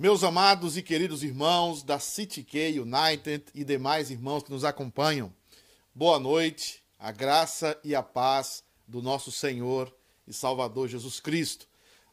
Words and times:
Meus 0.00 0.22
amados 0.22 0.76
e 0.76 0.82
queridos 0.82 1.24
irmãos 1.24 1.82
da 1.82 1.98
City 1.98 2.46
United 2.80 3.46
e 3.52 3.64
demais 3.64 4.12
irmãos 4.12 4.44
que 4.44 4.50
nos 4.52 4.64
acompanham, 4.64 5.34
boa 5.92 6.20
noite, 6.20 6.84
a 7.00 7.10
graça 7.10 7.76
e 7.82 7.96
a 7.96 8.02
paz 8.02 8.62
do 8.86 9.02
nosso 9.02 9.32
Senhor 9.32 9.92
e 10.24 10.32
Salvador 10.32 10.86
Jesus 10.86 11.18
Cristo. 11.18 11.66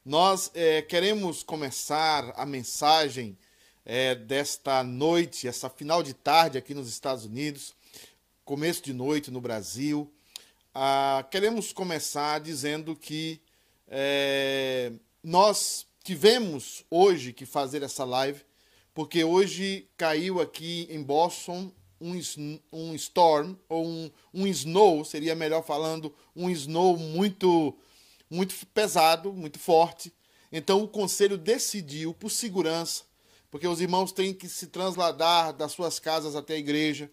Nós 0.04 0.50
é, 0.56 0.82
queremos 0.82 1.44
começar 1.44 2.34
a 2.36 2.44
mensagem 2.44 3.38
é, 3.86 4.16
desta 4.16 4.84
noite, 4.84 5.48
essa 5.48 5.70
final 5.70 6.02
de 6.02 6.16
tarde 6.16 6.58
aqui 6.58 6.74
nos 6.74 6.90
Estados 6.90 7.26
Unidos, 7.26 7.76
começo 8.44 8.82
de 8.82 8.94
noite 8.94 9.30
no 9.30 9.40
Brasil. 9.40 10.12
Ah, 10.74 11.24
queremos 11.30 11.72
começar 11.72 12.40
dizendo 12.40 12.96
que 12.96 13.40
é, 13.88 14.92
nós 15.24 15.86
tivemos 16.06 16.86
hoje 16.88 17.34
que 17.34 17.48
fazer 17.48 17.82
essa 17.82 18.06
live, 18.06 18.40
porque 18.94 19.24
hoje 19.24 19.90
caiu 19.98 20.40
aqui 20.40 20.88
em 20.88 21.02
Boston 21.02 21.72
um, 22.00 22.14
um 22.72 22.94
storm, 22.94 23.56
ou 23.68 23.88
um, 23.88 24.12
um 24.32 24.46
snow, 24.46 25.04
seria 25.04 25.34
melhor 25.34 25.64
falando, 25.64 26.14
um 26.36 26.48
snow 26.52 26.96
muito, 26.96 27.76
muito 28.30 28.54
pesado, 28.68 29.34
muito 29.34 29.58
forte. 29.58 30.14
Então 30.52 30.84
o 30.84 30.88
conselho 30.88 31.40
decidiu, 31.40 32.14
por 32.14 32.30
segurança, 32.30 33.04
porque 33.50 33.68
os 33.68 33.82
irmãos 33.82 34.12
têm 34.12 34.32
que 34.32 34.48
se 34.48 34.68
transladar 34.68 35.54
das 35.54 35.72
suas 35.72 35.98
casas 35.98 36.36
até 36.36 36.54
a 36.54 36.60
igreja. 36.60 37.10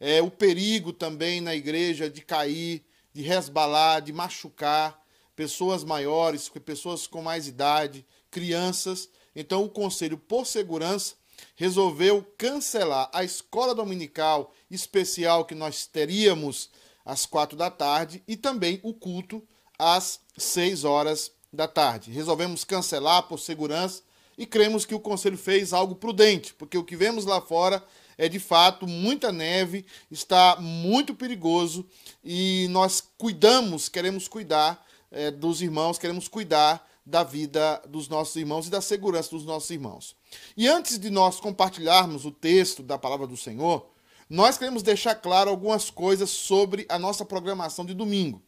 É, 0.00 0.22
o 0.22 0.30
perigo 0.30 0.94
também 0.94 1.42
na 1.42 1.54
igreja 1.54 2.08
de 2.08 2.22
cair, 2.22 2.82
de 3.12 3.20
resbalar, 3.20 4.00
de 4.00 4.14
machucar 4.14 4.98
pessoas 5.36 5.84
maiores, 5.84 6.48
pessoas 6.64 7.06
com 7.06 7.20
mais 7.20 7.46
idade, 7.46 8.06
crianças. 8.30 9.08
Então, 9.34 9.64
o 9.64 9.68
conselho, 9.68 10.18
por 10.18 10.46
segurança, 10.46 11.14
resolveu 11.56 12.24
cancelar 12.36 13.10
a 13.12 13.24
escola 13.24 13.74
dominical 13.74 14.52
especial 14.70 15.44
que 15.44 15.54
nós 15.54 15.86
teríamos 15.86 16.70
às 17.04 17.26
quatro 17.26 17.56
da 17.56 17.70
tarde 17.70 18.22
e 18.28 18.36
também 18.36 18.80
o 18.82 18.92
culto 18.92 19.42
às 19.78 20.20
seis 20.36 20.84
horas 20.84 21.32
da 21.52 21.66
tarde. 21.66 22.10
Resolvemos 22.10 22.64
cancelar 22.64 23.24
por 23.24 23.38
segurança 23.38 24.02
e 24.36 24.46
cremos 24.46 24.84
que 24.84 24.94
o 24.94 25.00
conselho 25.00 25.36
fez 25.36 25.72
algo 25.72 25.94
prudente, 25.94 26.54
porque 26.54 26.78
o 26.78 26.84
que 26.84 26.96
vemos 26.96 27.24
lá 27.24 27.40
fora 27.40 27.84
é 28.16 28.28
de 28.28 28.38
fato 28.38 28.86
muita 28.86 29.32
neve, 29.32 29.84
está 30.10 30.56
muito 30.60 31.14
perigoso 31.14 31.86
e 32.24 32.66
nós 32.70 33.02
cuidamos, 33.18 33.88
queremos 33.88 34.28
cuidar 34.28 34.86
é, 35.10 35.30
dos 35.30 35.62
irmãos, 35.62 35.98
queremos 35.98 36.28
cuidar 36.28 36.89
da 37.04 37.24
vida 37.24 37.82
dos 37.88 38.08
nossos 38.08 38.36
irmãos 38.36 38.66
e 38.66 38.70
da 38.70 38.80
segurança 38.80 39.30
dos 39.30 39.44
nossos 39.44 39.70
irmãos. 39.70 40.16
E 40.56 40.68
antes 40.68 40.98
de 40.98 41.10
nós 41.10 41.40
compartilharmos 41.40 42.24
o 42.24 42.30
texto 42.30 42.82
da 42.82 42.98
palavra 42.98 43.26
do 43.26 43.36
Senhor, 43.36 43.90
nós 44.28 44.56
queremos 44.56 44.82
deixar 44.82 45.16
claro 45.16 45.50
algumas 45.50 45.90
coisas 45.90 46.30
sobre 46.30 46.86
a 46.88 46.98
nossa 46.98 47.24
programação 47.24 47.84
de 47.84 47.94
domingo. 47.94 48.42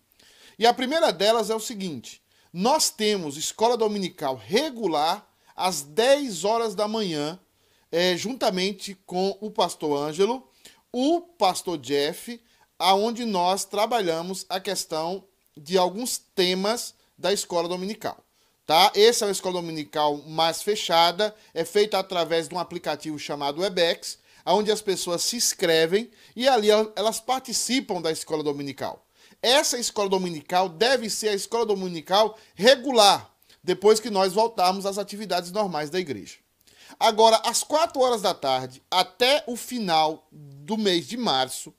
E 0.59 0.67
a 0.67 0.73
primeira 0.73 1.13
delas 1.13 1.51
é 1.51 1.55
o 1.55 1.61
seguinte: 1.61 2.23
nós 2.53 2.91
temos 2.91 3.37
escola 3.37 3.77
dominical 3.77 4.37
regular 4.37 5.27
às 5.57 5.83
10 5.83 6.45
horas 6.45 6.75
da 6.75 6.87
manhã, 6.87 7.39
é, 7.91 8.17
juntamente 8.17 8.95
com 9.07 9.37
o 9.41 9.51
pastor 9.51 9.99
Ângelo, 9.99 10.49
o 10.93 11.21
pastor 11.21 11.79
Jeff, 11.79 12.41
aonde 12.79 13.25
nós 13.25 13.65
trabalhamos 13.65 14.47
a 14.49 14.61
questão 14.61 15.25
de 15.57 15.77
alguns 15.77 16.19
temas 16.19 16.95
da 17.17 17.33
escola 17.33 17.69
dominical. 17.69 18.23
Tá? 18.65 18.93
Essa 18.95 19.25
é 19.25 19.29
uma 19.29 19.33
escola 19.33 19.61
dominical 19.61 20.19
mais 20.19 20.63
fechada, 20.63 21.35
é 21.53 21.65
feita 21.65 21.99
através 21.99 22.49
de 22.49 22.55
um 22.55 22.59
aplicativo 22.59 23.19
chamado 23.19 23.61
Webex, 23.61 24.19
onde 24.47 24.71
as 24.71 24.81
pessoas 24.81 25.23
se 25.23 25.37
inscrevem 25.37 26.11
e 26.35 26.49
ali 26.49 26.69
elas 26.97 27.21
participam 27.21 28.01
da 28.01 28.11
escola 28.11 28.43
dominical. 28.43 29.05
Essa 29.41 29.79
escola 29.79 30.09
dominical 30.09 30.69
deve 30.69 31.11
ser 31.11 31.31
a 31.31 31.35
escola 31.35 31.67
dominical 31.67 32.39
regular, 32.55 33.31
depois 33.63 33.99
que 33.99 34.11
nós 34.11 34.33
voltarmos 34.33 34.87
às 34.87 34.99
atividades 34.99 35.51
normais 35.51 35.91
da 35.91 35.99
igreja. 35.99 36.37
Agora, 36.99 37.41
às 37.45 37.63
4 37.63 38.01
horas 38.01 38.23
da 38.23 38.35
tarde, 38.35 38.83
até 38.91 39.43
o 39.47 39.57
final 39.57 40.29
do 40.31 40.77
mês 40.77 41.07
de 41.07 41.17
março, 41.17 41.75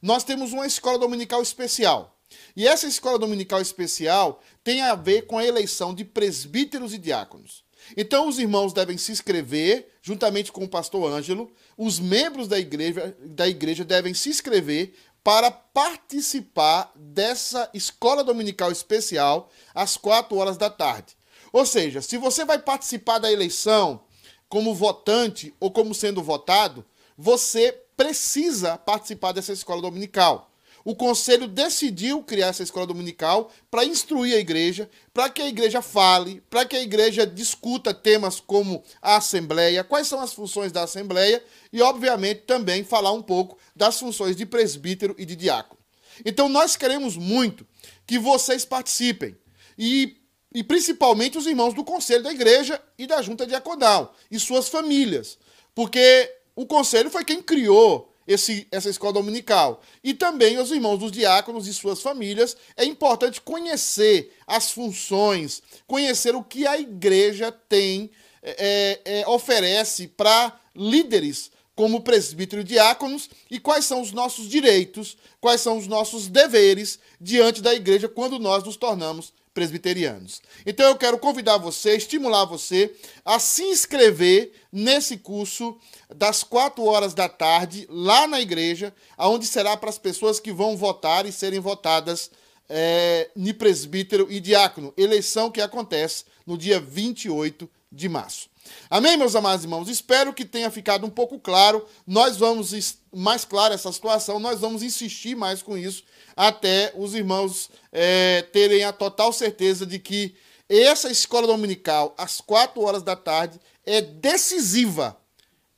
nós 0.00 0.22
temos 0.22 0.52
uma 0.52 0.66
escola 0.66 0.98
dominical 0.98 1.42
especial. 1.42 2.17
E 2.58 2.66
essa 2.66 2.88
escola 2.88 3.20
dominical 3.20 3.60
especial 3.60 4.42
tem 4.64 4.82
a 4.82 4.96
ver 4.96 5.26
com 5.26 5.38
a 5.38 5.46
eleição 5.46 5.94
de 5.94 6.04
presbíteros 6.04 6.92
e 6.92 6.98
diáconos. 6.98 7.62
Então, 7.96 8.26
os 8.26 8.40
irmãos 8.40 8.72
devem 8.72 8.98
se 8.98 9.12
inscrever, 9.12 9.86
juntamente 10.02 10.50
com 10.50 10.64
o 10.64 10.68
pastor 10.68 11.08
Ângelo, 11.08 11.52
os 11.76 12.00
membros 12.00 12.48
da 12.48 12.58
igreja, 12.58 13.16
da 13.20 13.46
igreja 13.46 13.84
devem 13.84 14.12
se 14.12 14.28
inscrever 14.28 14.92
para 15.22 15.52
participar 15.52 16.90
dessa 16.96 17.70
escola 17.72 18.24
dominical 18.24 18.72
especial 18.72 19.48
às 19.72 19.96
4 19.96 20.36
horas 20.36 20.56
da 20.56 20.68
tarde. 20.68 21.16
Ou 21.52 21.64
seja, 21.64 22.02
se 22.02 22.16
você 22.16 22.44
vai 22.44 22.58
participar 22.58 23.20
da 23.20 23.30
eleição 23.30 24.02
como 24.48 24.74
votante 24.74 25.54
ou 25.60 25.70
como 25.70 25.94
sendo 25.94 26.20
votado, 26.24 26.84
você 27.16 27.70
precisa 27.96 28.76
participar 28.76 29.30
dessa 29.30 29.52
escola 29.52 29.80
dominical 29.80 30.47
o 30.84 30.94
conselho 30.94 31.46
decidiu 31.46 32.22
criar 32.22 32.48
essa 32.48 32.62
escola 32.62 32.86
dominical 32.86 33.50
para 33.70 33.84
instruir 33.84 34.36
a 34.36 34.40
igreja, 34.40 34.88
para 35.12 35.28
que 35.28 35.42
a 35.42 35.48
igreja 35.48 35.82
fale, 35.82 36.42
para 36.48 36.64
que 36.64 36.76
a 36.76 36.82
igreja 36.82 37.26
discuta 37.26 37.92
temas 37.92 38.40
como 38.40 38.82
a 39.02 39.16
assembleia, 39.16 39.84
quais 39.84 40.06
são 40.06 40.20
as 40.20 40.32
funções 40.32 40.72
da 40.72 40.84
assembleia 40.84 41.42
e, 41.72 41.82
obviamente, 41.82 42.42
também 42.42 42.84
falar 42.84 43.12
um 43.12 43.22
pouco 43.22 43.58
das 43.74 43.98
funções 43.98 44.36
de 44.36 44.46
presbítero 44.46 45.14
e 45.18 45.24
de 45.24 45.36
diácono. 45.36 45.78
Então, 46.24 46.48
nós 46.48 46.76
queremos 46.76 47.16
muito 47.16 47.66
que 48.06 48.18
vocês 48.18 48.64
participem 48.64 49.36
e, 49.78 50.16
e 50.54 50.64
principalmente 50.64 51.38
os 51.38 51.46
irmãos 51.46 51.74
do 51.74 51.84
conselho 51.84 52.22
da 52.22 52.32
igreja 52.32 52.80
e 52.98 53.06
da 53.06 53.22
junta 53.22 53.46
diaconal 53.46 54.14
e 54.30 54.38
suas 54.38 54.68
famílias, 54.68 55.38
porque 55.74 56.34
o 56.56 56.66
conselho 56.66 57.10
foi 57.10 57.24
quem 57.24 57.42
criou 57.42 58.07
esse, 58.28 58.68
essa 58.70 58.90
escola 58.90 59.14
dominical. 59.14 59.82
E 60.04 60.12
também 60.12 60.58
os 60.58 60.70
irmãos 60.70 60.98
dos 60.98 61.10
diáconos 61.10 61.66
e 61.66 61.72
suas 61.72 62.02
famílias. 62.02 62.56
É 62.76 62.84
importante 62.84 63.40
conhecer 63.40 64.36
as 64.46 64.70
funções, 64.70 65.62
conhecer 65.86 66.36
o 66.36 66.44
que 66.44 66.66
a 66.66 66.78
igreja 66.78 67.50
tem, 67.50 68.10
é, 68.42 69.00
é, 69.04 69.20
é 69.20 69.28
oferece 69.28 70.06
para 70.06 70.60
líderes 70.76 71.50
como 71.74 72.02
presbítero 72.02 72.60
e 72.60 72.64
diáconos 72.64 73.30
e 73.50 73.58
quais 73.58 73.86
são 73.86 74.02
os 74.02 74.12
nossos 74.12 74.48
direitos, 74.48 75.16
quais 75.40 75.60
são 75.60 75.78
os 75.78 75.86
nossos 75.86 76.28
deveres 76.28 76.98
diante 77.20 77.62
da 77.62 77.72
igreja 77.72 78.08
quando 78.08 78.38
nós 78.38 78.62
nos 78.62 78.76
tornamos 78.76 79.32
presbiterianos. 79.58 80.40
Então 80.64 80.86
eu 80.86 80.96
quero 80.96 81.18
convidar 81.18 81.58
você, 81.58 81.96
estimular 81.96 82.44
você 82.44 82.94
a 83.24 83.40
se 83.40 83.64
inscrever 83.64 84.52
nesse 84.70 85.16
curso 85.16 85.76
das 86.14 86.44
4 86.44 86.84
horas 86.84 87.12
da 87.12 87.28
tarde 87.28 87.84
lá 87.90 88.28
na 88.28 88.40
igreja, 88.40 88.94
aonde 89.16 89.46
será 89.46 89.76
para 89.76 89.90
as 89.90 89.98
pessoas 89.98 90.38
que 90.38 90.52
vão 90.52 90.76
votar 90.76 91.26
e 91.26 91.32
serem 91.32 91.58
votadas 91.58 92.30
é, 92.68 93.30
de 93.34 93.52
presbítero 93.52 94.28
e 94.30 94.38
diácono, 94.38 94.94
eleição 94.96 95.50
que 95.50 95.60
acontece 95.60 96.24
no 96.46 96.56
dia 96.56 96.78
28 96.78 97.68
de 97.90 98.08
março. 98.08 98.48
Amém, 98.90 99.16
meus 99.16 99.34
amados 99.34 99.64
irmãos? 99.64 99.88
Espero 99.88 100.32
que 100.32 100.44
tenha 100.44 100.70
ficado 100.70 101.06
um 101.06 101.10
pouco 101.10 101.38
claro. 101.38 101.86
Nós 102.06 102.36
vamos, 102.36 102.98
mais 103.14 103.44
claro 103.44 103.74
essa 103.74 103.92
situação, 103.92 104.38
nós 104.38 104.60
vamos 104.60 104.82
insistir 104.82 105.34
mais 105.34 105.62
com 105.62 105.76
isso 105.76 106.04
até 106.36 106.92
os 106.94 107.14
irmãos 107.14 107.68
é, 107.92 108.42
terem 108.52 108.84
a 108.84 108.92
total 108.92 109.32
certeza 109.32 109.84
de 109.84 109.98
que 109.98 110.34
essa 110.68 111.10
escola 111.10 111.46
dominical, 111.46 112.14
às 112.18 112.40
quatro 112.40 112.82
horas 112.82 113.02
da 113.02 113.16
tarde, 113.16 113.58
é 113.84 114.00
decisiva 114.02 115.16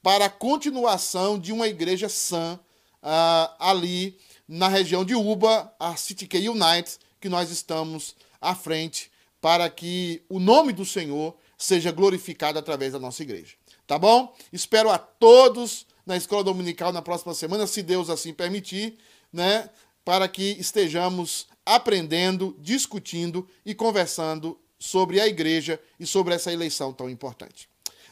para 0.03 0.27
a 0.27 0.31
continuação 0.31 1.39
de 1.39 1.53
uma 1.53 1.69
igreja 1.69 2.09
sã 2.09 2.59
uh, 3.03 3.55
ali 3.59 4.19
na 4.49 4.69
região 4.69 5.05
de 5.05 5.15
Uba, 5.15 5.73
a 5.79 5.95
City 5.95 6.27
K 6.27 6.49
United, 6.49 6.99
que 7.21 7.29
nós 7.29 7.51
estamos 7.51 8.17
à 8.41 8.55
frente 8.55 9.11
para 9.41 9.71
que 9.71 10.23
o 10.29 10.41
nome 10.41 10.73
do 10.73 10.85
Senhor 10.85 11.37
seja 11.61 11.93
glorificado 11.93 12.59
através 12.59 12.93
da 12.95 12.99
nossa 12.99 13.23
igreja. 13.23 13.55
Tá 13.87 13.99
bom? 13.99 14.35
Espero 14.51 14.91
a 14.91 14.97
todos 14.99 15.87
na 16.07 16.17
escola 16.17 16.43
dominical 16.43 16.91
na 16.91 17.03
próxima 17.03 17.35
semana, 17.35 17.67
se 17.67 17.83
Deus 17.83 18.09
assim 18.09 18.33
permitir, 18.33 18.99
né? 19.33 19.69
para 20.05 20.27
que 20.27 20.57
estejamos 20.59 21.47
aprendendo, 21.65 22.57
discutindo 22.59 23.47
e 23.65 23.75
conversando 23.75 24.59
sobre 24.79 25.21
a 25.21 25.29
igreja 25.29 25.79
e 26.01 26.07
sobre 26.07 26.35
essa 26.35 26.51
eleição 26.51 26.93
tão 26.93 27.11
importante. 27.11 27.69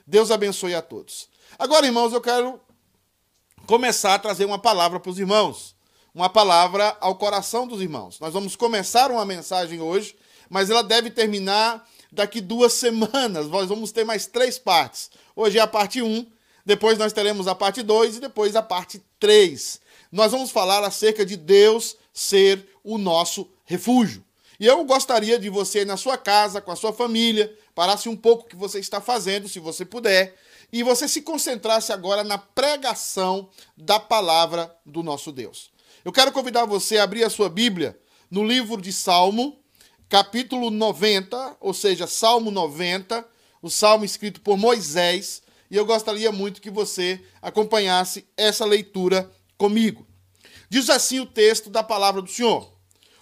Deus 0.07 0.31
abençoe 0.31 0.75
a 0.75 0.83
todos. 0.83 1.29
Agora, 1.59 1.87
irmãos, 1.87 2.13
eu 2.13 2.21
quero 2.21 2.61
começar 3.67 4.15
a 4.15 4.19
trazer 4.19 4.45
uma 4.45 4.59
palavra 4.59 5.01
para 5.01 5.11
os 5.11 5.19
irmãos, 5.19 5.75
uma 6.15 6.29
palavra 6.29 6.97
ao 7.01 7.15
coração 7.17 7.67
dos 7.67 7.81
irmãos. 7.81 8.21
Nós 8.21 8.35
vamos 8.35 8.55
começar 8.55 9.11
uma 9.11 9.25
mensagem 9.25 9.81
hoje, 9.81 10.15
mas 10.51 10.69
ela 10.69 10.83
deve 10.83 11.11
terminar 11.11 11.89
daqui 12.11 12.41
duas 12.41 12.73
semanas. 12.75 13.49
Nós 13.49 13.69
vamos 13.69 13.93
ter 13.93 14.05
mais 14.05 14.27
três 14.27 14.59
partes. 14.59 15.11
Hoje 15.35 15.59
é 15.59 15.61
a 15.61 15.67
parte 15.67 16.03
1, 16.03 16.27
depois 16.65 16.99
nós 16.99 17.13
teremos 17.13 17.47
a 17.47 17.55
parte 17.55 17.83
2 17.83 18.17
e 18.17 18.21
depois 18.21 18.57
a 18.57 18.63
parte 18.63 19.03
3. 19.19 19.81
Nós 20.11 20.33
vamos 20.33 20.51
falar 20.51 20.85
acerca 20.85 21.25
de 21.25 21.37
Deus 21.37 21.97
ser 22.13 22.67
o 22.83 22.99
nosso 22.99 23.49
refúgio. 23.65 24.25
E 24.59 24.67
eu 24.67 24.85
gostaria 24.85 25.39
de 25.39 25.49
você, 25.49 25.85
na 25.85 25.97
sua 25.97 26.19
casa, 26.19 26.61
com 26.61 26.73
a 26.73 26.77
sua 26.77 26.93
família, 26.93 27.57
parasse 27.75 28.09
um 28.09 28.17
pouco 28.17 28.45
o 28.45 28.49
que 28.49 28.57
você 28.57 28.81
está 28.81 29.01
fazendo, 29.01 29.49
se 29.49 29.61
você 29.61 29.85
puder, 29.85 30.35
e 30.73 30.83
você 30.83 31.07
se 31.07 31.23
concentrasse 31.23 31.93
agora 31.93 32.25
na 32.25 32.39
pregação 32.39 33.49
da 33.77 34.01
palavra 34.01 34.75
do 34.85 35.03
nosso 35.03 35.31
Deus. 35.31 35.71
Eu 36.05 36.13
quero 36.13 36.33
convidar 36.33 36.65
você 36.65 36.99
a 36.99 37.05
abrir 37.05 37.23
a 37.23 37.31
sua 37.31 37.49
Bíblia 37.49 37.99
no 38.31 38.45
livro 38.45 38.81
de 38.81 38.93
Salmo, 38.93 39.59
capítulo 40.09 40.71
90, 40.71 41.59
ou 41.61 41.75
seja, 41.75 42.07
Salmo 42.07 42.51
90, 42.51 43.27
o 43.61 43.69
salmo 43.69 44.05
escrito 44.05 44.41
por 44.41 44.57
Moisés, 44.57 45.43
e 45.71 45.77
eu 45.77 45.85
gostaria 45.85 46.33
muito 46.33 46.63
que 46.63 46.71
você 46.71 47.23
acompanhasse 47.43 48.27
essa 48.37 48.65
leitura 48.65 49.31
comigo. 49.59 50.07
Diz 50.71 50.89
assim 50.89 51.21
o 51.21 51.27
texto 51.27 51.69
da 51.69 51.83
palavra 51.83 52.23
do 52.23 52.31
Senhor: 52.31 52.73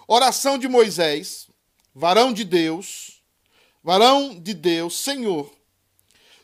Oração 0.07 0.57
de 0.57 0.67
Moisés, 0.67 1.47
varão 1.93 2.31
de 2.31 2.45
Deus, 2.45 3.21
varão 3.83 4.39
de 4.39 4.53
Deus, 4.53 4.97
Senhor, 4.99 5.53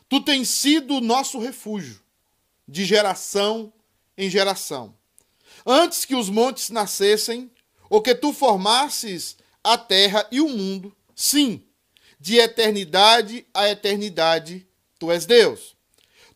tu 0.08 0.20
tens 0.20 0.48
sido 0.50 0.96
o 0.96 1.00
nosso 1.00 1.38
refúgio, 1.38 2.00
de 2.68 2.84
geração 2.84 3.72
em 4.16 4.28
geração. 4.28 4.94
Antes 5.64 6.04
que 6.04 6.14
os 6.14 6.28
montes 6.28 6.68
nascessem, 6.68 7.50
ou 7.88 8.02
que 8.02 8.14
tu 8.14 8.32
formasses 8.32 9.36
a 9.64 9.78
terra 9.78 10.28
e 10.30 10.42
o 10.42 10.48
mundo, 10.48 10.94
sim, 11.16 11.64
de 12.20 12.36
eternidade 12.36 13.46
a 13.54 13.68
eternidade, 13.68 14.66
tu 14.98 15.10
és 15.10 15.24
Deus. 15.24 15.74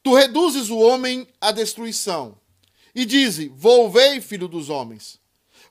Tu 0.02 0.14
reduzes 0.14 0.70
o 0.70 0.78
homem 0.78 1.28
à 1.38 1.52
destruição, 1.52 2.38
e 2.94 3.04
dize: 3.04 3.52
Volvei, 3.54 4.20
filho 4.20 4.48
dos 4.48 4.70
homens, 4.70 5.20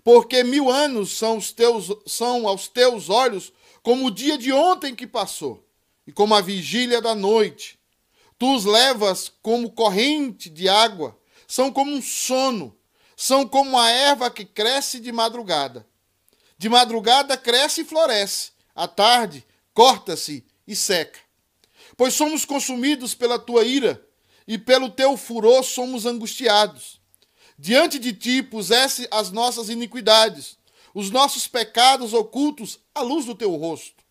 porque 0.04 0.44
mil 0.44 0.70
anos 0.70 1.18
são, 1.18 1.38
os 1.38 1.52
teus, 1.52 1.90
são 2.06 2.48
aos 2.48 2.68
teus 2.68 3.10
olhos 3.10 3.52
como 3.82 4.06
o 4.06 4.12
dia 4.12 4.38
de 4.38 4.52
ontem 4.52 4.94
que 4.94 5.08
passou, 5.08 5.66
e 6.06 6.12
como 6.12 6.36
a 6.36 6.42
vigília 6.42 7.02
da 7.02 7.16
noite. 7.16 7.80
Tu 8.38 8.56
os 8.56 8.66
levas 8.66 9.32
como 9.42 9.72
corrente 9.72 10.50
de 10.50 10.70
água, 10.70 11.18
são 11.48 11.72
como 11.72 11.92
um 11.92 12.02
sono, 12.02 12.78
são 13.16 13.48
como 13.48 13.80
a 13.80 13.90
erva 13.90 14.30
que 14.30 14.46
cresce 14.46 15.00
de 15.00 15.12
madrugada. 15.12 15.88
De 16.58 16.70
madrugada 16.70 17.38
cresce 17.38 17.82
e 17.82 17.86
floresce, 17.86 18.52
à 18.76 18.88
tarde 18.88 19.46
corta-se 19.74 20.44
e 20.68 20.76
seca. 20.76 21.20
Pois 21.96 22.14
somos 22.14 22.46
consumidos 22.46 23.14
pela 23.14 23.38
tua 23.38 23.64
ira, 23.64 24.04
e 24.48 24.58
pelo 24.58 24.90
teu 24.90 25.18
furor 25.18 25.64
somos 25.64 26.06
angustiados. 26.06 27.00
Diante 27.60 28.00
de 28.00 28.14
ti 28.14 28.42
pusesse 28.42 29.08
as 29.12 29.30
nossas 29.32 29.70
iniquidades, 29.70 30.58
os 30.94 31.12
nossos 31.12 31.48
pecados 31.48 32.14
ocultos 32.14 32.80
à 32.96 33.02
luz 33.02 33.26
do 33.26 33.36
teu 33.36 33.56
rosto. 33.56 34.04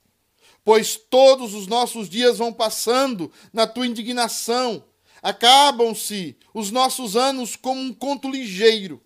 Pois 0.65 0.97
todos 0.97 1.55
os 1.55 1.67
nossos 1.67 2.09
dias 2.09 2.39
vão 2.39 2.53
passando 2.53 3.33
na 3.53 3.67
tua 3.67 3.87
indignação, 3.87 4.85
acabam-se 5.23 6.37
os 6.53 6.71
nossos 6.71 7.17
anos 7.17 7.57
como 7.57 7.81
um 7.81 7.95
conto 7.95 8.29
ligeiro. 8.29 9.03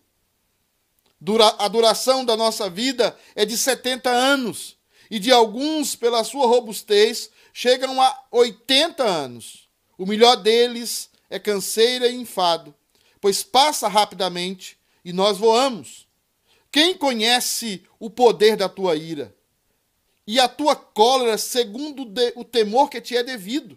Dura, 1.20 1.54
a 1.58 1.68
duração 1.68 2.24
da 2.24 2.36
nossa 2.36 2.70
vida 2.70 3.16
é 3.34 3.44
de 3.44 3.56
70 3.56 4.08
anos, 4.08 4.76
e 5.10 5.18
de 5.18 5.30
alguns, 5.30 5.94
pela 5.94 6.24
sua 6.24 6.46
robustez, 6.46 7.30
chegam 7.52 8.00
a 8.00 8.22
80 8.30 9.04
anos. 9.04 9.68
O 9.98 10.06
melhor 10.06 10.36
deles 10.36 11.10
é 11.28 11.38
canseira 11.38 12.08
e 12.08 12.16
enfado, 12.16 12.74
pois 13.20 13.42
passa 13.42 13.86
rapidamente 13.86 14.78
e 15.04 15.12
nós 15.12 15.36
voamos. 15.36 16.08
Quem 16.72 16.96
conhece 16.96 17.84
o 17.98 18.08
poder 18.08 18.56
da 18.56 18.68
tua 18.68 18.94
ira 18.96 19.34
e 20.26 20.38
a 20.38 20.48
tua 20.48 20.76
cólera 20.76 21.36
segundo 21.36 22.10
o 22.36 22.44
temor 22.44 22.88
que 22.88 23.00
te 23.00 23.16
é 23.16 23.22
devido? 23.22 23.76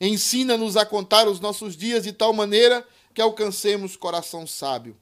Ensina-nos 0.00 0.76
a 0.76 0.86
contar 0.86 1.28
os 1.28 1.40
nossos 1.40 1.76
dias 1.76 2.04
de 2.04 2.12
tal 2.12 2.32
maneira 2.32 2.86
que 3.12 3.20
alcancemos 3.20 3.96
coração 3.96 4.46
sábio. 4.46 4.96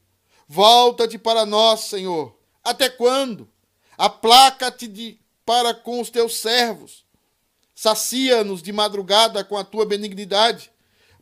Volta-te 0.49 1.19
para 1.19 1.47
nós, 1.47 1.81
Senhor. 1.81 2.37
Até 2.63 2.89
quando? 2.89 3.49
Aplaca-te 3.97 5.21
para 5.45 5.75
com 5.75 6.01
os 6.01 6.11
teus 6.11 6.37
servos. 6.37 7.05
Sacia-nos 7.75 8.63
de 8.63 8.73
madrugada 8.73 9.43
com 9.45 9.57
a 9.57 9.65
tua 9.65 9.85
benignidade, 9.85 10.71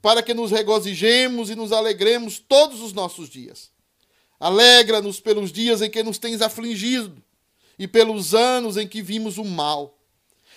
para 0.03 0.23
que 0.23 0.35
nos 0.35 0.51
regozijemos 0.51 1.51
e 1.51 1.55
nos 1.55 1.73
alegremos 1.73 2.39
todos 2.39 2.81
os 2.81 2.93
nossos 2.93 3.29
dias. 3.29 3.71
Alegra-nos 4.39 5.21
pelos 5.21 5.53
dias 5.53 5.83
em 5.83 5.91
que 5.91 6.03
nos 6.03 6.19
tens 6.19 6.41
afligido 6.41 7.23
e 7.79 7.89
pelos 7.89 8.35
anos 8.35 8.77
em 8.77 8.87
que 8.87 9.03
vimos 9.03 9.39
o 9.39 9.45
mal. 9.45 9.99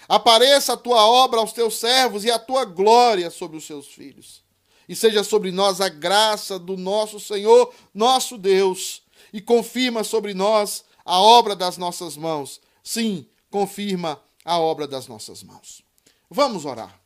Apareça 0.08 0.74
a 0.74 0.78
tua 0.78 1.06
obra 1.06 1.40
aos 1.40 1.54
teus 1.54 1.76
servos 1.78 2.26
e 2.26 2.32
a 2.32 2.38
tua 2.38 2.66
glória 2.66 3.30
sobre 3.30 3.58
os 3.58 3.66
seus 3.66 3.88
filhos. 3.88 4.43
E 4.88 4.96
seja 4.96 5.24
sobre 5.24 5.52
nós 5.52 5.80
a 5.80 5.90
graça 5.90 6.60
do 6.60 6.76
nosso 6.76 7.20
Senhor, 7.20 7.74
nosso 7.94 8.38
Deus, 8.38 9.02
e 9.32 9.42
confirma 9.42 10.04
sobre 10.04 10.34
nós 10.34 10.84
a 11.06 11.20
obra 11.20 11.56
das 11.56 11.78
nossas 11.78 12.18
mãos. 12.18 12.62
Sim, 12.84 13.26
confirma 13.50 14.22
a 14.44 14.60
obra 14.60 14.88
das 14.88 15.08
nossas 15.08 15.44
mãos. 15.44 15.82
Vamos 16.30 16.66
orar. 16.66 17.00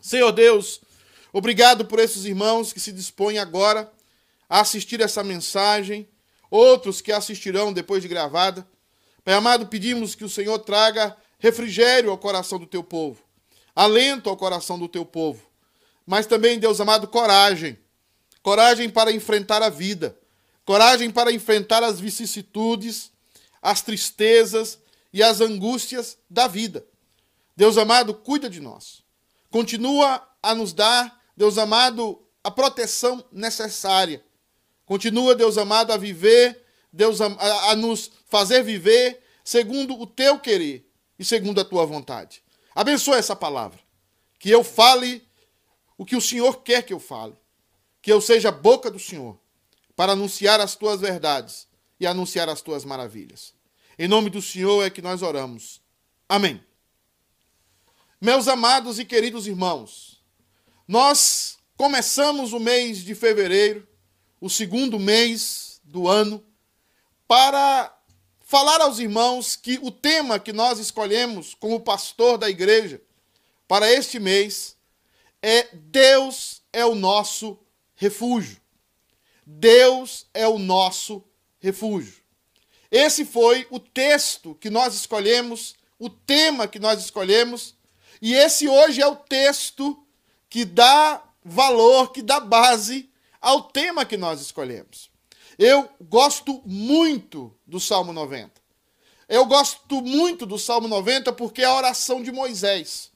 Senhor 0.00 0.32
Deus, 0.32 0.80
obrigado 1.32 1.84
por 1.84 1.98
esses 1.98 2.24
irmãos 2.24 2.72
que 2.72 2.80
se 2.80 2.92
dispõem 2.92 3.38
agora 3.38 3.90
a 4.48 4.60
assistir 4.60 5.00
essa 5.00 5.22
mensagem, 5.22 6.08
outros 6.50 7.00
que 7.00 7.12
assistirão 7.12 7.72
depois 7.72 8.02
de 8.02 8.08
gravada. 8.08 8.66
Pai 9.24 9.34
amado, 9.34 9.66
pedimos 9.68 10.14
que 10.14 10.24
o 10.24 10.28
Senhor 10.28 10.58
traga 10.58 11.16
refrigério 11.38 12.10
ao 12.10 12.18
coração 12.18 12.58
do 12.58 12.66
teu 12.66 12.84
povo, 12.84 13.22
alento 13.74 14.28
ao 14.28 14.36
coração 14.36 14.78
do 14.78 14.88
teu 14.88 15.06
povo, 15.06 15.42
mas 16.06 16.26
também, 16.26 16.58
Deus 16.58 16.80
amado, 16.80 17.08
coragem. 17.08 17.78
Coragem 18.42 18.90
para 18.90 19.12
enfrentar 19.12 19.62
a 19.62 19.70
vida, 19.70 20.18
coragem 20.64 21.10
para 21.10 21.32
enfrentar 21.32 21.84
as 21.84 22.00
vicissitudes, 22.00 23.12
as 23.60 23.82
tristezas 23.82 24.80
e 25.12 25.22
as 25.22 25.40
angústias 25.40 26.18
da 26.28 26.48
vida. 26.48 26.84
Deus 27.56 27.78
amado, 27.78 28.12
cuida 28.14 28.50
de 28.50 28.60
nós. 28.60 29.02
Continua 29.48 30.26
a 30.42 30.54
nos 30.54 30.72
dar, 30.72 31.22
Deus 31.36 31.56
amado, 31.56 32.20
a 32.42 32.50
proteção 32.50 33.24
necessária. 33.30 34.24
Continua, 34.84 35.36
Deus 35.36 35.56
amado, 35.56 35.92
a 35.92 35.96
viver, 35.96 36.64
Deus 36.92 37.20
a, 37.20 37.26
a 37.70 37.76
nos 37.76 38.10
fazer 38.28 38.64
viver 38.64 39.22
segundo 39.44 39.98
o 40.00 40.06
teu 40.06 40.38
querer 40.38 40.84
e 41.16 41.24
segundo 41.24 41.60
a 41.60 41.64
tua 41.64 41.86
vontade. 41.86 42.42
Abençoa 42.74 43.18
essa 43.18 43.36
palavra. 43.36 43.78
Que 44.38 44.50
eu 44.50 44.64
fale 44.64 45.24
o 46.02 46.04
que 46.04 46.16
o 46.16 46.20
Senhor 46.20 46.64
quer 46.64 46.82
que 46.82 46.92
eu 46.92 46.98
fale. 46.98 47.32
Que 48.02 48.12
eu 48.12 48.20
seja 48.20 48.48
a 48.48 48.52
boca 48.52 48.90
do 48.90 48.98
Senhor 48.98 49.38
para 49.94 50.14
anunciar 50.14 50.60
as 50.60 50.74
tuas 50.74 51.00
verdades 51.00 51.68
e 52.00 52.08
anunciar 52.08 52.48
as 52.48 52.60
tuas 52.60 52.84
maravilhas. 52.84 53.54
Em 53.96 54.08
nome 54.08 54.28
do 54.28 54.42
Senhor 54.42 54.84
é 54.84 54.90
que 54.90 55.00
nós 55.00 55.22
oramos. 55.22 55.80
Amém. 56.28 56.60
Meus 58.20 58.48
amados 58.48 58.98
e 58.98 59.04
queridos 59.04 59.46
irmãos, 59.46 60.20
nós 60.88 61.56
começamos 61.76 62.52
o 62.52 62.58
mês 62.58 63.04
de 63.04 63.14
fevereiro, 63.14 63.86
o 64.40 64.50
segundo 64.50 64.98
mês 64.98 65.80
do 65.84 66.08
ano, 66.08 66.44
para 67.28 67.96
falar 68.40 68.80
aos 68.80 68.98
irmãos 68.98 69.54
que 69.54 69.78
o 69.80 69.92
tema 69.92 70.40
que 70.40 70.52
nós 70.52 70.80
escolhemos 70.80 71.54
como 71.54 71.78
pastor 71.78 72.38
da 72.38 72.50
igreja 72.50 73.00
para 73.68 73.88
este 73.88 74.18
mês 74.18 74.76
é 75.42 75.68
Deus 75.72 76.62
é 76.72 76.86
o 76.86 76.94
nosso 76.94 77.58
refúgio. 77.96 78.58
Deus 79.44 80.26
é 80.32 80.46
o 80.46 80.58
nosso 80.58 81.22
refúgio. 81.58 82.22
Esse 82.90 83.24
foi 83.24 83.66
o 83.70 83.80
texto 83.80 84.54
que 84.54 84.70
nós 84.70 84.94
escolhemos, 84.94 85.74
o 85.98 86.08
tema 86.08 86.68
que 86.68 86.78
nós 86.78 87.00
escolhemos, 87.00 87.74
e 88.20 88.34
esse 88.34 88.68
hoje 88.68 89.02
é 89.02 89.06
o 89.06 89.16
texto 89.16 90.00
que 90.48 90.64
dá 90.64 91.22
valor, 91.44 92.12
que 92.12 92.22
dá 92.22 92.38
base 92.38 93.10
ao 93.40 93.64
tema 93.64 94.04
que 94.04 94.16
nós 94.16 94.40
escolhemos. 94.40 95.10
Eu 95.58 95.90
gosto 96.00 96.62
muito 96.64 97.52
do 97.66 97.80
Salmo 97.80 98.12
90. 98.12 98.52
Eu 99.28 99.46
gosto 99.46 100.00
muito 100.02 100.46
do 100.46 100.58
Salmo 100.58 100.86
90 100.86 101.32
porque 101.32 101.62
é 101.62 101.64
a 101.64 101.74
oração 101.74 102.22
de 102.22 102.30
Moisés. 102.30 103.10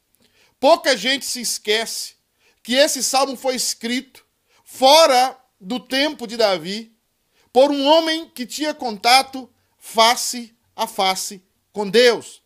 Pouca 0.58 0.96
gente 0.96 1.24
se 1.24 1.40
esquece 1.40 2.15
que 2.66 2.74
esse 2.74 3.00
salmo 3.00 3.36
foi 3.36 3.54
escrito 3.54 4.26
fora 4.64 5.38
do 5.60 5.78
tempo 5.78 6.26
de 6.26 6.36
Davi 6.36 6.92
por 7.52 7.70
um 7.70 7.86
homem 7.86 8.28
que 8.28 8.44
tinha 8.44 8.74
contato 8.74 9.48
face 9.78 10.52
a 10.74 10.84
face 10.84 11.44
com 11.72 11.88
Deus. 11.88 12.42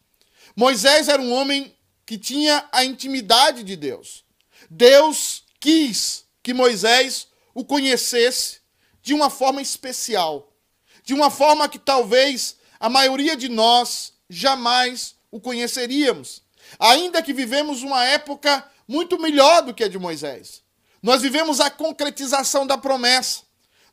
Moisés 0.54 1.08
era 1.08 1.22
um 1.22 1.32
homem 1.32 1.74
que 2.04 2.18
tinha 2.18 2.68
a 2.70 2.84
intimidade 2.84 3.62
de 3.62 3.74
Deus. 3.76 4.22
Deus 4.68 5.44
quis 5.58 6.26
que 6.42 6.52
Moisés 6.52 7.26
o 7.54 7.64
conhecesse 7.64 8.60
de 9.00 9.14
uma 9.14 9.30
forma 9.30 9.62
especial, 9.62 10.54
de 11.02 11.14
uma 11.14 11.30
forma 11.30 11.66
que 11.66 11.78
talvez 11.78 12.56
a 12.78 12.90
maioria 12.90 13.34
de 13.34 13.48
nós 13.48 14.12
jamais 14.28 15.14
o 15.30 15.40
conheceríamos, 15.40 16.42
ainda 16.78 17.22
que 17.22 17.32
vivemos 17.32 17.82
uma 17.82 18.04
época 18.04 18.70
muito 18.90 19.20
melhor 19.20 19.62
do 19.62 19.72
que 19.72 19.84
a 19.84 19.88
de 19.88 20.00
Moisés. 20.00 20.64
Nós 21.00 21.22
vivemos 21.22 21.60
a 21.60 21.70
concretização 21.70 22.66
da 22.66 22.76
promessa. 22.76 23.42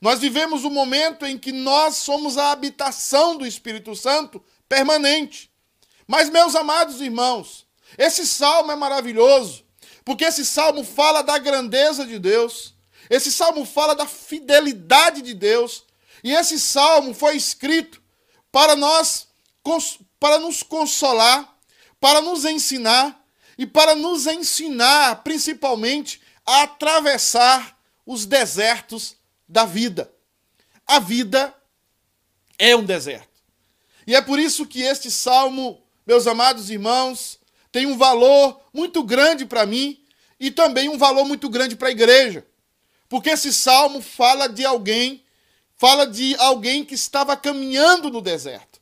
Nós 0.02 0.20
vivemos 0.20 0.64
o 0.64 0.72
momento 0.72 1.24
em 1.24 1.38
que 1.38 1.52
nós 1.52 1.98
somos 1.98 2.36
a 2.36 2.52
habitação 2.52 3.38
do 3.38 3.46
Espírito 3.46 3.96
Santo 3.96 4.44
permanente. 4.68 5.52
Mas, 6.08 6.32
meus 6.32 6.56
amados 6.56 7.00
irmãos, 7.00 7.68
esse 7.96 8.26
salmo 8.26 8.72
é 8.72 8.76
maravilhoso, 8.76 9.64
porque 10.04 10.26
esse 10.26 10.44
salmo 10.44 10.84
fala 10.84 11.22
da 11.22 11.38
grandeza 11.38 12.04
de 12.04 12.18
Deus, 12.18 12.74
esse 13.08 13.32
salmo 13.32 13.66
fala 13.66 13.94
da 13.94 14.08
fidelidade 14.08 15.22
de 15.22 15.36
Deus, 15.36 15.84
e 16.24 16.34
esse 16.34 16.60
salmo 16.60 17.14
foi 17.14 17.36
escrito 17.38 18.02
para 18.52 18.76
nós 18.76 19.28
para 20.20 20.40
nos 20.40 20.64
consolar, 20.64 21.56
para 22.00 22.20
nos 22.20 22.46
ensinar 22.46 23.27
e 23.58 23.66
para 23.66 23.96
nos 23.96 24.28
ensinar 24.28 25.24
principalmente 25.24 26.22
a 26.46 26.64
atravessar 26.64 27.78
os 28.06 28.26
desertos 28.26 29.16
da 29.48 29.66
vida. 29.66 30.12
A 30.86 31.00
vida 31.00 31.54
é 32.58 32.76
um 32.76 32.84
deserto. 32.84 33.28
E 34.06 34.16
é 34.16 34.22
por 34.22 34.40
isso 34.40 34.66
que 34.66 34.82
este 34.82 35.12
salmo, 35.12 35.82
meus 36.06 36.28
amados 36.28 36.70
irmãos, 36.70 37.40
tem 37.72 37.86
um 37.86 37.98
valor 37.98 38.62
muito 38.74 39.04
grande 39.04 39.46
para 39.46 39.66
mim 39.66 40.02
e 40.40 40.50
também 40.50 40.88
um 40.88 40.98
valor 40.98 41.26
muito 41.26 41.50
grande 41.50 41.76
para 41.76 41.90
a 41.90 41.92
igreja. 41.92 42.46
Porque 43.10 43.32
esse 43.32 43.54
salmo 43.54 44.02
fala 44.02 44.48
de 44.48 44.66
alguém, 44.66 45.24
fala 45.76 46.06
de 46.06 46.36
alguém 46.38 46.86
que 46.86 46.94
estava 46.94 47.36
caminhando 47.36 48.10
no 48.10 48.22
deserto. 48.22 48.80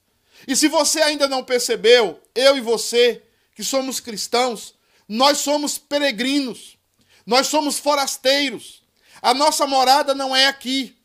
E 0.48 0.56
se 0.56 0.68
você 0.68 1.02
ainda 1.02 1.28
não 1.28 1.44
percebeu, 1.44 2.22
eu 2.36 2.58
e 2.58 2.62
você, 2.62 3.24
que 3.56 3.64
somos 3.64 4.00
cristãos, 4.00 4.76
nós 5.08 5.40
somos 5.40 5.78
peregrinos, 5.78 6.78
nós 7.26 7.48
somos 7.48 7.80
forasteiros, 7.80 8.84
a 9.22 9.34
nossa 9.34 9.66
morada 9.66 10.14
não 10.14 10.36
é 10.36 10.46
aqui. 10.46 10.96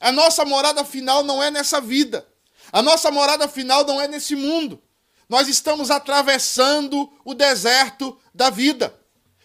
A 0.00 0.10
nossa 0.12 0.46
morada 0.46 0.82
final 0.82 1.22
não 1.22 1.42
é 1.42 1.50
nessa 1.50 1.78
vida. 1.78 2.26
A 2.72 2.80
nossa 2.80 3.10
morada 3.10 3.46
final 3.48 3.84
não 3.84 4.00
é 4.00 4.08
nesse 4.08 4.34
mundo. 4.34 4.82
Nós 5.28 5.48
estamos 5.48 5.90
atravessando 5.90 7.12
o 7.24 7.34
deserto 7.34 8.18
da 8.34 8.48
vida. 8.48 8.98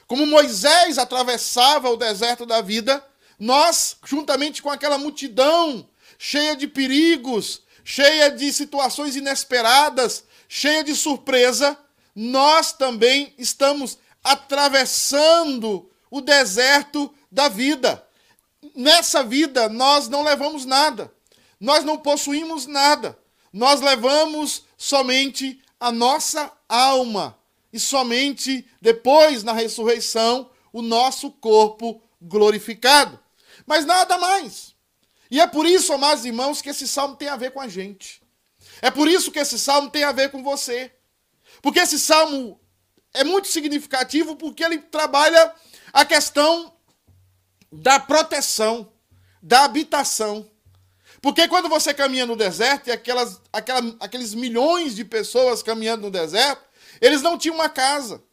Como 0.07 0.25
Moisés 0.25 0.97
atravessava 0.97 1.89
o 1.89 1.97
deserto 1.97 2.45
da 2.45 2.61
vida, 2.61 3.03
nós, 3.39 3.97
juntamente 4.05 4.61
com 4.61 4.69
aquela 4.69 4.97
multidão 4.97 5.89
cheia 6.17 6.55
de 6.55 6.67
perigos, 6.67 7.63
cheia 7.83 8.29
de 8.29 8.53
situações 8.53 9.15
inesperadas, 9.15 10.23
cheia 10.47 10.83
de 10.83 10.95
surpresa, 10.95 11.77
nós 12.15 12.73
também 12.73 13.33
estamos 13.37 13.97
atravessando 14.23 15.89
o 16.09 16.21
deserto 16.21 17.13
da 17.31 17.47
vida 17.47 18.05
nessa 18.75 19.23
vida 19.23 19.69
nós 19.69 20.07
não 20.07 20.23
levamos 20.23 20.65
nada. 20.65 21.13
Nós 21.59 21.83
não 21.83 21.97
possuímos 21.97 22.65
nada. 22.65 23.17
Nós 23.51 23.81
levamos 23.81 24.63
somente 24.77 25.61
a 25.79 25.91
nossa 25.91 26.51
alma. 26.67 27.37
E 27.71 27.79
somente 27.79 28.67
depois, 28.81 29.43
na 29.43 29.53
ressurreição, 29.53 30.49
o 30.73 30.81
nosso 30.81 31.31
corpo 31.31 32.01
glorificado. 32.21 33.19
Mas 33.65 33.85
nada 33.85 34.17
mais. 34.17 34.73
E 35.29 35.39
é 35.39 35.47
por 35.47 35.65
isso, 35.65 35.93
amados 35.93 36.25
irmãos, 36.25 36.61
que 36.61 36.69
esse 36.69 36.87
salmo 36.87 37.15
tem 37.15 37.29
a 37.29 37.37
ver 37.37 37.51
com 37.51 37.61
a 37.61 37.67
gente. 37.67 38.21
É 38.81 38.91
por 38.91 39.07
isso 39.07 39.31
que 39.31 39.39
esse 39.39 39.57
salmo 39.57 39.89
tem 39.89 40.03
a 40.03 40.11
ver 40.11 40.31
com 40.31 40.43
você. 40.43 40.91
Porque 41.61 41.79
esse 41.79 41.99
salmo 41.99 42.59
é 43.13 43.23
muito 43.23 43.47
significativo 43.47 44.35
porque 44.35 44.63
ele 44.63 44.79
trabalha 44.79 45.53
a 45.93 46.05
questão 46.05 46.73
da 47.71 47.99
proteção, 47.99 48.91
da 49.41 49.63
habitação. 49.63 50.49
Porque 51.21 51.47
quando 51.47 51.69
você 51.69 51.93
caminha 51.93 52.25
no 52.25 52.35
deserto, 52.35 52.87
e 52.87 52.91
aquelas, 52.91 53.39
aquela, 53.53 53.95
aqueles 53.99 54.33
milhões 54.33 54.95
de 54.95 55.05
pessoas 55.05 55.61
caminhando 55.61 56.03
no 56.03 56.11
deserto, 56.11 56.63
eles 56.99 57.21
não 57.21 57.37
tinham 57.37 57.55
uma 57.55 57.69
casa, 57.69 58.23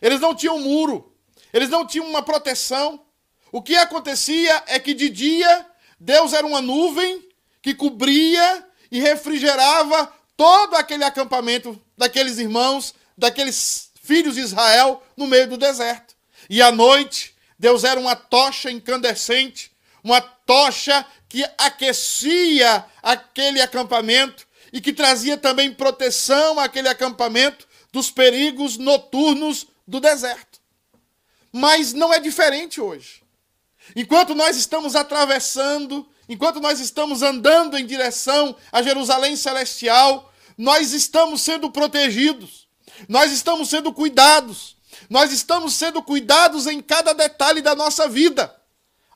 eles 0.00 0.20
não 0.20 0.34
tinham 0.34 0.56
um 0.56 0.60
muro, 0.60 1.12
eles 1.52 1.68
não 1.68 1.86
tinham 1.86 2.06
uma 2.06 2.22
proteção. 2.22 3.04
O 3.50 3.60
que 3.60 3.76
acontecia 3.76 4.62
é 4.66 4.78
que 4.78 4.94
de 4.94 5.08
dia 5.08 5.66
Deus 5.98 6.32
era 6.32 6.46
uma 6.46 6.60
nuvem 6.60 7.28
que 7.60 7.74
cobria 7.74 8.64
e 8.92 9.00
refrigerava 9.00 10.12
todo 10.36 10.74
aquele 10.74 11.02
acampamento 11.02 11.80
daqueles 11.96 12.38
irmãos, 12.38 12.94
daqueles 13.16 13.90
filhos 14.02 14.34
de 14.34 14.40
Israel 14.40 15.02
no 15.16 15.26
meio 15.26 15.48
do 15.48 15.56
deserto. 15.56 16.14
E 16.48 16.62
à 16.62 16.70
noite 16.70 17.34
Deus 17.58 17.84
era 17.84 17.98
uma 17.98 18.14
tocha 18.14 18.70
incandescente, 18.70 19.72
uma 20.02 20.20
tocha 20.20 21.04
que 21.28 21.44
aquecia 21.58 22.84
aquele 23.02 23.60
acampamento 23.60 24.46
e 24.72 24.80
que 24.80 24.92
trazia 24.92 25.36
também 25.36 25.72
proteção 25.72 26.60
àquele 26.60 26.88
acampamento 26.88 27.66
dos 27.92 28.10
perigos 28.10 28.76
noturnos 28.76 29.66
do 29.86 30.00
deserto. 30.00 30.60
Mas 31.52 31.92
não 31.92 32.12
é 32.12 32.20
diferente 32.20 32.80
hoje. 32.80 33.22
Enquanto 33.94 34.34
nós 34.34 34.56
estamos 34.56 34.94
atravessando, 34.94 36.06
enquanto 36.28 36.60
nós 36.60 36.80
estamos 36.80 37.22
andando 37.22 37.78
em 37.78 37.86
direção 37.86 38.54
a 38.70 38.82
Jerusalém 38.82 39.36
celestial, 39.36 40.32
nós 40.56 40.92
estamos 40.92 41.42
sendo 41.42 41.70
protegidos, 41.70 42.66
nós 43.08 43.30
estamos 43.32 43.68
sendo 43.68 43.92
cuidados, 43.92 44.76
nós 45.10 45.32
estamos 45.32 45.74
sendo 45.74 46.02
cuidados 46.02 46.66
em 46.66 46.80
cada 46.80 47.12
detalhe 47.12 47.60
da 47.60 47.74
nossa 47.74 48.08
vida. 48.08 48.54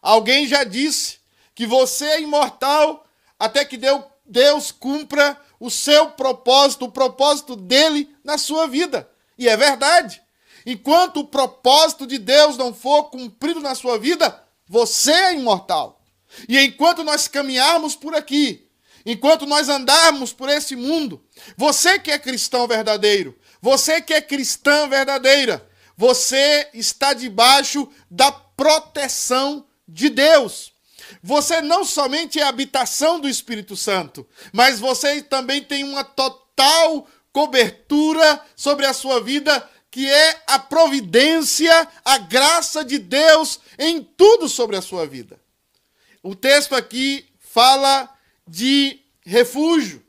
Alguém 0.03 0.47
já 0.47 0.65
disse 0.65 1.19
que 1.55 1.67
você 1.67 2.05
é 2.07 2.21
imortal 2.21 3.07
até 3.39 3.65
que 3.65 3.79
Deus 4.27 4.71
cumpra 4.71 5.41
o 5.59 5.71
seu 5.71 6.11
propósito, 6.11 6.87
o 6.87 6.93
propósito 6.93 7.57
dele 7.57 8.15
na 8.25 8.39
sua 8.39 8.67
vida. 8.67 9.09
E 9.39 9.49
é 9.49 9.57
verdade. 9.57 10.23
Enquanto 10.65 11.21
o 11.21 11.27
propósito 11.27 12.07
de 12.07 12.19
Deus 12.19 12.57
não 12.57 12.75
for 12.75 13.05
cumprido 13.05 13.61
na 13.61 13.75
sua 13.75 13.99
vida, 13.99 14.43
você 14.67 15.13
é 15.13 15.35
imortal. 15.35 16.01
E 16.49 16.59
enquanto 16.59 17.03
nós 17.03 17.27
caminharmos 17.27 17.97
por 17.97 18.15
aqui, 18.15 18.70
enquanto 19.05 19.47
nós 19.47 19.69
andarmos 19.69 20.33
por 20.33 20.49
esse 20.49 20.77
mundo, 20.77 21.25
você 21.57 21.99
que 21.99 22.11
é 22.11 22.19
cristão 22.19 22.67
verdadeiro, 22.67 23.39
você 23.61 24.01
que 24.01 24.15
é 24.15 24.21
cristã 24.21 24.89
verdadeira, 24.89 25.69
você 25.97 26.69
está 26.73 27.13
debaixo 27.13 27.89
da 28.11 28.33
proteção 28.33 29.67
de 29.87 30.09
Deus. 30.09 30.73
Você 31.23 31.61
não 31.61 31.85
somente 31.85 32.39
é 32.39 32.43
habitação 32.43 33.21
do 33.21 33.29
Espírito 33.29 33.77
Santo, 33.77 34.27
mas 34.53 34.79
você 34.79 35.23
também 35.23 35.63
tem 35.63 35.85
uma 35.85 36.05
total 36.05 37.07
cobertura 37.33 38.41
sobre 38.57 38.87
a 38.87 38.93
sua 38.93 39.21
vida, 39.21 39.69
que 39.91 40.09
é 40.09 40.43
a 40.47 40.59
providência, 40.59 41.89
a 42.05 42.19
graça 42.19 42.85
de 42.85 42.99
Deus 42.99 43.61
em 43.79 44.03
tudo 44.03 44.49
sobre 44.49 44.77
a 44.77 44.83
sua 44.83 45.07
vida. 45.07 45.41
O 46.23 46.35
texto 46.35 46.75
aqui 46.75 47.27
fala 47.39 48.09
de 48.51 48.99
refúgio, 49.25 50.05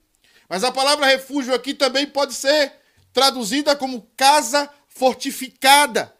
mas 0.49 0.63
a 0.63 0.71
palavra 0.71 1.06
refúgio 1.06 1.54
aqui 1.54 1.75
também 1.75 2.08
pode 2.08 2.34
ser 2.34 2.73
traduzida 3.13 3.75
como 3.75 4.08
casa 4.17 4.67
fortificada, 4.88 6.12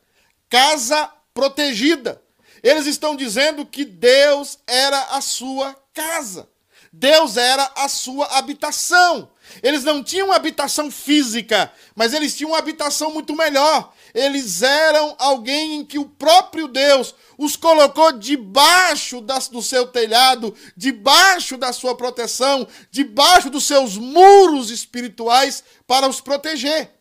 casa 0.48 1.12
protegida. 1.34 2.22
Eles 2.62 2.86
estão 2.86 3.16
dizendo 3.16 3.66
que 3.66 3.84
Deus 3.84 4.60
era 4.68 5.00
a 5.16 5.22
sua 5.22 5.76
casa. 5.94 6.48
Deus 6.94 7.38
era 7.38 7.72
a 7.76 7.90
sua 7.90 8.28
habitação. 8.38 9.32
Eles 9.64 9.84
não 9.84 10.04
tinham 10.04 10.32
habitação 10.32 10.92
física, 10.92 11.74
mas 11.96 12.14
eles 12.14 12.36
tinham 12.36 12.52
uma 12.52 12.60
habitação 12.60 13.12
muito 13.12 13.36
melhor. 13.36 13.94
Eles 14.14 14.62
eram 14.62 15.16
alguém 15.18 15.76
em 15.76 15.86
que 15.86 15.98
o 15.98 16.06
próprio 16.06 16.68
Deus 16.68 17.16
os 17.38 17.56
colocou 17.56 18.12
debaixo 18.12 19.22
das, 19.22 19.48
do 19.48 19.62
seu 19.62 19.88
telhado, 19.88 20.56
debaixo 20.76 21.58
da 21.58 21.74
sua 21.74 21.96
proteção, 21.96 22.68
debaixo 22.90 23.50
dos 23.50 23.64
seus 23.64 23.98
muros 23.98 24.70
espirituais 24.70 25.64
para 25.88 26.08
os 26.08 26.22
proteger. 26.22 26.92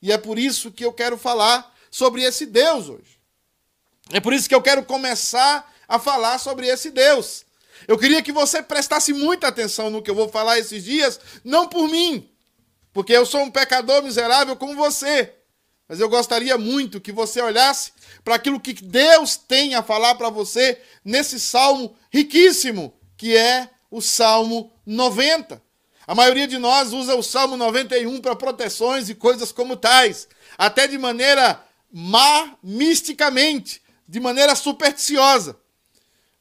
E 0.00 0.12
é 0.12 0.18
por 0.18 0.38
isso 0.38 0.70
que 0.70 0.84
eu 0.84 0.92
quero 0.92 1.18
falar 1.18 1.74
sobre 1.90 2.22
esse 2.22 2.46
Deus 2.46 2.88
hoje. 2.88 3.18
É 4.10 4.20
por 4.20 4.32
isso 4.32 4.48
que 4.48 4.54
eu 4.54 4.62
quero 4.62 4.84
começar 4.84 5.70
a 5.86 5.98
falar 5.98 6.38
sobre 6.38 6.66
esse 6.66 6.90
Deus. 6.90 7.44
Eu 7.86 7.98
queria 7.98 8.22
que 8.22 8.32
você 8.32 8.62
prestasse 8.62 9.12
muita 9.12 9.48
atenção 9.48 9.90
no 9.90 10.02
que 10.02 10.10
eu 10.10 10.14
vou 10.14 10.28
falar 10.28 10.58
esses 10.58 10.84
dias, 10.84 11.20
não 11.44 11.68
por 11.68 11.88
mim, 11.88 12.28
porque 12.92 13.12
eu 13.12 13.24
sou 13.24 13.42
um 13.42 13.50
pecador 13.50 14.02
miserável 14.02 14.56
como 14.56 14.74
você, 14.74 15.34
mas 15.88 16.00
eu 16.00 16.08
gostaria 16.08 16.58
muito 16.58 17.00
que 17.00 17.10
você 17.10 17.40
olhasse 17.40 17.92
para 18.22 18.34
aquilo 18.34 18.60
que 18.60 18.74
Deus 18.74 19.36
tem 19.36 19.74
a 19.74 19.82
falar 19.82 20.16
para 20.16 20.28
você 20.28 20.78
nesse 21.02 21.40
salmo 21.40 21.96
riquíssimo, 22.12 22.92
que 23.16 23.34
é 23.34 23.70
o 23.90 24.02
Salmo 24.02 24.70
90. 24.84 25.62
A 26.06 26.14
maioria 26.14 26.46
de 26.46 26.58
nós 26.58 26.92
usa 26.92 27.14
o 27.14 27.22
Salmo 27.22 27.56
91 27.56 28.20
para 28.20 28.36
proteções 28.36 29.08
e 29.08 29.14
coisas 29.14 29.50
como 29.50 29.76
tais, 29.76 30.28
até 30.58 30.86
de 30.86 30.98
maneira 30.98 31.62
má, 31.90 32.54
misticamente, 32.62 33.82
de 34.06 34.20
maneira 34.20 34.54
supersticiosa. 34.54 35.56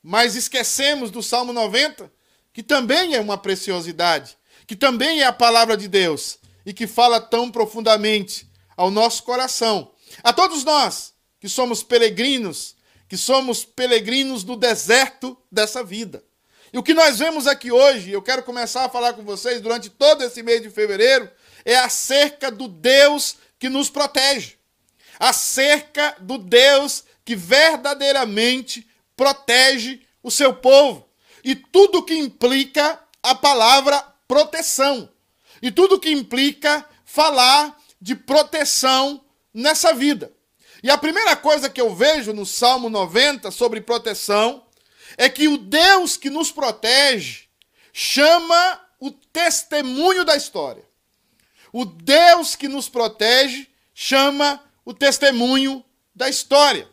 Mas 0.03 0.35
esquecemos 0.35 1.09
do 1.09 1.23
Salmo 1.23 1.53
90, 1.53 2.11
que 2.53 2.63
também 2.63 3.15
é 3.15 3.19
uma 3.19 3.37
preciosidade, 3.37 4.37
que 4.65 4.75
também 4.75 5.21
é 5.21 5.25
a 5.25 5.33
palavra 5.33 5.77
de 5.77 5.87
Deus 5.87 6.37
e 6.65 6.73
que 6.73 6.85
fala 6.87 7.19
tão 7.19 7.49
profundamente 7.49 8.46
ao 8.77 8.91
nosso 8.91 9.23
coração. 9.23 9.91
A 10.23 10.31
todos 10.31 10.63
nós 10.63 11.13
que 11.41 11.49
somos 11.49 11.83
peregrinos, 11.83 12.75
que 13.09 13.17
somos 13.17 13.65
peregrinos 13.65 14.43
do 14.43 14.55
deserto 14.55 15.35
dessa 15.51 15.83
vida. 15.83 16.23
E 16.71 16.77
o 16.77 16.83
que 16.83 16.93
nós 16.93 17.17
vemos 17.17 17.47
aqui 17.47 17.71
hoje, 17.71 18.11
eu 18.11 18.21
quero 18.21 18.43
começar 18.43 18.85
a 18.85 18.89
falar 18.89 19.13
com 19.13 19.23
vocês 19.23 19.61
durante 19.61 19.89
todo 19.89 20.23
esse 20.23 20.43
mês 20.43 20.61
de 20.61 20.69
fevereiro, 20.69 21.29
é 21.65 21.75
acerca 21.75 22.51
do 22.51 22.67
Deus 22.67 23.37
que 23.57 23.69
nos 23.69 23.89
protege. 23.89 24.55
Acerca 25.19 26.15
do 26.19 26.37
Deus 26.37 27.03
que 27.25 27.35
verdadeiramente 27.35 28.87
protege 29.15 30.01
o 30.21 30.29
seu 30.29 30.53
povo. 30.53 31.09
E 31.43 31.55
tudo 31.55 32.03
que 32.03 32.13
implica 32.13 32.99
a 33.23 33.33
palavra 33.33 34.01
proteção. 34.27 35.09
E 35.61 35.71
tudo 35.71 35.99
que 35.99 36.11
implica 36.11 36.85
falar 37.05 37.76
de 37.99 38.15
proteção 38.15 39.23
nessa 39.53 39.93
vida. 39.93 40.31
E 40.83 40.89
a 40.89 40.97
primeira 40.97 41.35
coisa 41.35 41.69
que 41.69 41.81
eu 41.81 41.93
vejo 41.95 42.33
no 42.33 42.45
Salmo 42.45 42.89
90 42.89 43.49
sobre 43.51 43.81
proteção 43.81 44.65
é 45.17 45.27
que 45.27 45.47
o 45.47 45.57
Deus 45.57 46.15
que 46.15 46.29
nos 46.29 46.51
protege 46.51 47.47
chama 47.91 48.81
o 48.99 49.11
testemunho 49.11 50.23
da 50.23 50.35
história. 50.35 50.85
O 51.73 51.85
Deus 51.85 52.55
que 52.55 52.67
nos 52.67 52.87
protege 52.87 53.67
chama 53.93 54.63
o 54.85 54.93
testemunho 54.93 55.83
da 56.15 56.29
história. 56.29 56.87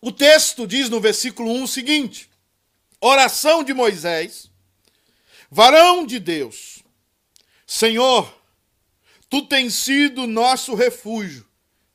O 0.00 0.12
texto 0.12 0.66
diz 0.66 0.88
no 0.88 1.00
versículo 1.00 1.50
1 1.52 1.62
o 1.64 1.68
seguinte: 1.68 2.30
Oração 3.00 3.62
de 3.62 3.74
Moisés, 3.74 4.47
varão 5.50 6.06
de 6.06 6.18
Deus, 6.18 6.82
Senhor, 7.66 8.32
tu 9.28 9.42
tens 9.42 9.74
sido 9.74 10.26
nosso 10.26 10.74
refúgio 10.74 11.46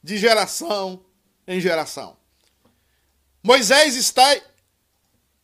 de 0.03 0.17
geração 0.17 1.03
em 1.47 1.59
geração. 1.59 2.17
Moisés 3.41 3.95
está, 3.95 4.35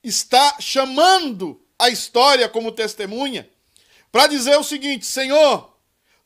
está 0.04 0.56
chamando 0.60 1.62
a 1.78 1.90
história 1.90 2.48
como 2.48 2.72
testemunha 2.72 3.50
para 4.12 4.28
dizer 4.28 4.58
o 4.58 4.64
seguinte: 4.64 5.06
Senhor, 5.06 5.76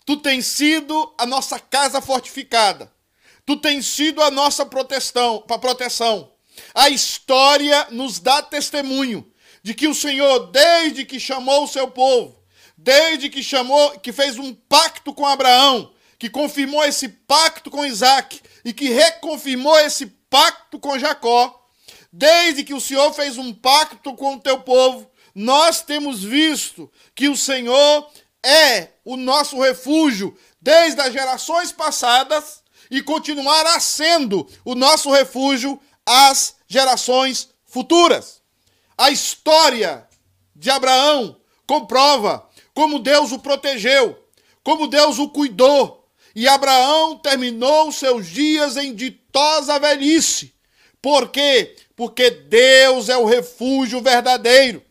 tu 0.06 0.18
tens 0.18 0.46
sido 0.46 1.14
a 1.18 1.26
nossa 1.26 1.60
casa 1.60 2.02
fortificada, 2.02 2.92
tu 3.46 3.58
tens 3.58 3.86
sido 3.86 4.22
a 4.22 4.30
nossa 4.30 4.66
proteção, 4.66 5.42
proteção. 5.42 6.32
A 6.74 6.90
história 6.90 7.88
nos 7.90 8.20
dá 8.20 8.42
testemunho 8.42 9.33
de 9.64 9.74
que 9.74 9.88
o 9.88 9.96
Senhor, 9.96 10.52
desde 10.52 11.06
que 11.06 11.20
chamou 11.20 11.64
o 11.64 11.68
seu 11.68 11.88
povo, 11.88 12.38
desde 12.78 13.30
que 13.30 13.42
chamou, 13.42 13.92
que 14.00 14.12
fez 14.12 14.38
um 14.38 14.54
pacto 14.54 15.14
com 15.14 15.26
Abraão, 15.26 15.94
que 16.20 16.30
confirmou 16.30 16.84
esse 16.84 17.08
pacto 17.08 17.72
com 17.72 17.86
Isaac 17.86 18.42
e 18.66 18.74
que 18.74 18.90
reconfirmou 18.90 19.80
esse 19.80 20.06
pacto 20.30 20.78
com 20.78 21.00
Jacó, 21.00 21.68
desde 22.12 22.64
que 22.64 22.74
o 22.74 22.82
Senhor 22.82 23.12
fez 23.14 23.38
um 23.38 23.54
pacto 23.54 24.14
com 24.16 24.36
o 24.36 24.40
teu 24.40 24.60
povo, 24.60 25.10
nós 25.34 25.82
temos 25.82 26.24
visto 26.24 26.92
que 27.16 27.30
o 27.30 27.38
Senhor 27.38 28.08
é 28.44 28.90
o 29.06 29.16
nosso 29.16 29.60
refúgio 29.60 30.38
desde 30.62 31.00
as 31.02 31.14
gerações 31.14 31.72
passadas 31.72 32.62
e 32.92 33.02
continuará 33.02 33.80
sendo 33.80 34.48
o 34.64 34.76
nosso 34.76 35.10
refúgio 35.10 35.82
às 36.06 36.56
gerações 36.68 37.50
futuras. 37.66 38.43
A 38.98 39.10
história 39.10 40.08
de 40.56 40.70
Abraão 40.70 41.38
comprova 41.66 42.48
como 42.74 43.00
Deus 43.00 43.32
o 43.32 43.40
protegeu, 43.40 44.18
como 44.64 44.88
Deus 44.88 45.20
o 45.20 45.30
cuidou. 45.30 46.08
E 46.36 46.48
Abraão 46.48 47.18
terminou 47.18 47.92
seus 47.92 48.28
dias 48.28 48.78
em 48.78 48.94
ditosa 48.94 49.78
velhice. 49.80 50.54
Por 51.02 51.30
quê? 51.30 51.76
Porque 51.96 52.30
Deus 52.30 53.10
é 53.10 53.18
o 53.18 53.26
refúgio 53.26 54.02
verdadeiro. 54.02 54.82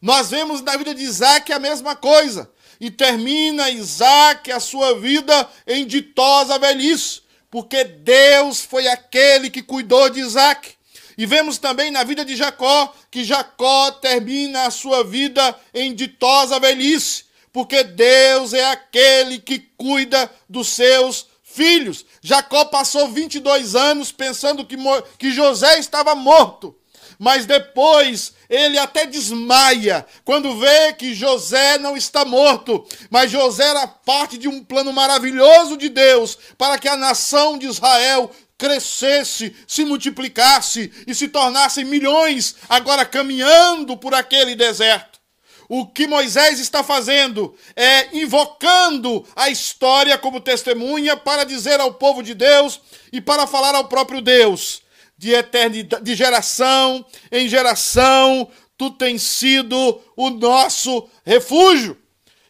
Nós 0.00 0.30
vemos 0.30 0.60
na 0.62 0.76
vida 0.76 0.94
de 0.94 1.02
Isaac 1.02 1.52
a 1.52 1.58
mesma 1.58 1.94
coisa. 1.94 2.50
E 2.80 2.90
termina 2.90 3.70
Isaac 3.70 4.50
a 4.50 4.58
sua 4.58 4.98
vida 4.98 5.48
em 5.66 5.86
ditosa 5.86 6.58
velhice, 6.58 7.20
porque 7.50 7.84
Deus 7.84 8.62
foi 8.62 8.88
aquele 8.88 9.50
que 9.50 9.62
cuidou 9.62 10.08
de 10.08 10.20
Isaac. 10.20 10.74
E 11.20 11.26
vemos 11.26 11.58
também 11.58 11.90
na 11.90 12.02
vida 12.02 12.24
de 12.24 12.34
Jacó 12.34 12.94
que 13.10 13.24
Jacó 13.24 13.90
termina 13.90 14.62
a 14.62 14.70
sua 14.70 15.04
vida 15.04 15.54
em 15.74 15.94
ditosa 15.94 16.58
velhice, 16.58 17.26
porque 17.52 17.84
Deus 17.84 18.54
é 18.54 18.64
aquele 18.70 19.38
que 19.38 19.58
cuida 19.58 20.32
dos 20.48 20.68
seus 20.68 21.26
filhos. 21.44 22.06
Jacó 22.22 22.64
passou 22.64 23.06
22 23.06 23.76
anos 23.76 24.10
pensando 24.10 24.64
que, 24.64 24.78
que 25.18 25.30
José 25.30 25.78
estava 25.78 26.14
morto, 26.14 26.74
mas 27.18 27.44
depois 27.44 28.32
ele 28.48 28.78
até 28.78 29.04
desmaia 29.04 30.06
quando 30.24 30.58
vê 30.58 30.94
que 30.94 31.12
José 31.12 31.76
não 31.76 31.98
está 31.98 32.24
morto, 32.24 32.82
mas 33.10 33.30
José 33.30 33.64
era 33.68 33.86
parte 33.86 34.38
de 34.38 34.48
um 34.48 34.64
plano 34.64 34.90
maravilhoso 34.90 35.76
de 35.76 35.90
Deus 35.90 36.38
para 36.56 36.78
que 36.78 36.88
a 36.88 36.96
nação 36.96 37.58
de 37.58 37.66
Israel 37.66 38.30
crescesse, 38.60 39.56
se 39.66 39.86
multiplicasse 39.86 40.92
e 41.06 41.14
se 41.14 41.28
tornassem 41.28 41.82
milhões, 41.82 42.56
agora 42.68 43.06
caminhando 43.06 43.96
por 43.96 44.12
aquele 44.12 44.54
deserto. 44.54 45.18
O 45.66 45.86
que 45.86 46.06
Moisés 46.06 46.60
está 46.60 46.84
fazendo 46.84 47.56
é 47.74 48.14
invocando 48.18 49.26
a 49.34 49.48
história 49.48 50.18
como 50.18 50.42
testemunha 50.42 51.16
para 51.16 51.44
dizer 51.44 51.80
ao 51.80 51.94
povo 51.94 52.22
de 52.22 52.34
Deus 52.34 52.80
e 53.10 53.18
para 53.18 53.46
falar 53.46 53.74
ao 53.74 53.88
próprio 53.88 54.20
Deus, 54.20 54.82
de 55.16 55.32
eternidade, 55.32 56.04
de 56.04 56.14
geração 56.14 57.04
em 57.32 57.48
geração, 57.48 58.50
tu 58.76 58.90
tens 58.90 59.22
sido 59.22 60.02
o 60.16 60.28
nosso 60.28 61.08
refúgio. 61.24 61.96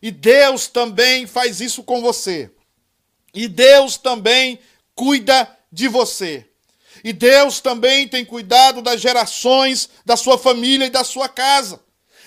E 0.03 0.11
Deus 0.11 0.67
também 0.67 1.27
faz 1.27 1.61
isso 1.61 1.85
com 1.85 2.01
você. 2.01 2.51
E 3.33 3.47
Deus 3.47 3.97
também 3.97 4.59
cuida 4.95 5.57
de 5.71 5.89
você. 5.89 6.47
E 7.05 7.13
Deus 7.13 7.61
também 7.61 8.09
tem 8.09 8.25
cuidado 8.25 8.83
das 8.83 9.01
gerações 9.01 9.89
da 10.05 10.17
sua 10.17 10.37
família 10.37 10.87
e 10.87 10.91
da 10.91 11.05
sua 11.05 11.29
casa. 11.29 11.81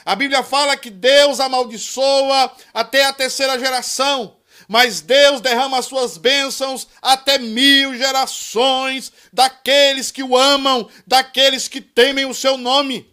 A 0.05 0.15
Bíblia 0.15 0.43
fala 0.43 0.75
que 0.75 0.89
Deus 0.89 1.39
amaldiçoa 1.39 2.51
até 2.73 3.05
a 3.05 3.13
terceira 3.13 3.57
geração, 3.57 4.37
mas 4.67 5.01
Deus 5.01 5.39
derrama 5.41 5.77
as 5.77 5.85
suas 5.85 6.17
bênçãos 6.17 6.87
até 7.01 7.37
mil 7.37 7.97
gerações 7.97 9.11
daqueles 9.31 10.11
que 10.11 10.23
o 10.23 10.35
amam, 10.37 10.89
daqueles 11.05 11.67
que 11.67 11.79
temem 11.79 12.25
o 12.25 12.33
seu 12.33 12.57
nome. 12.57 13.12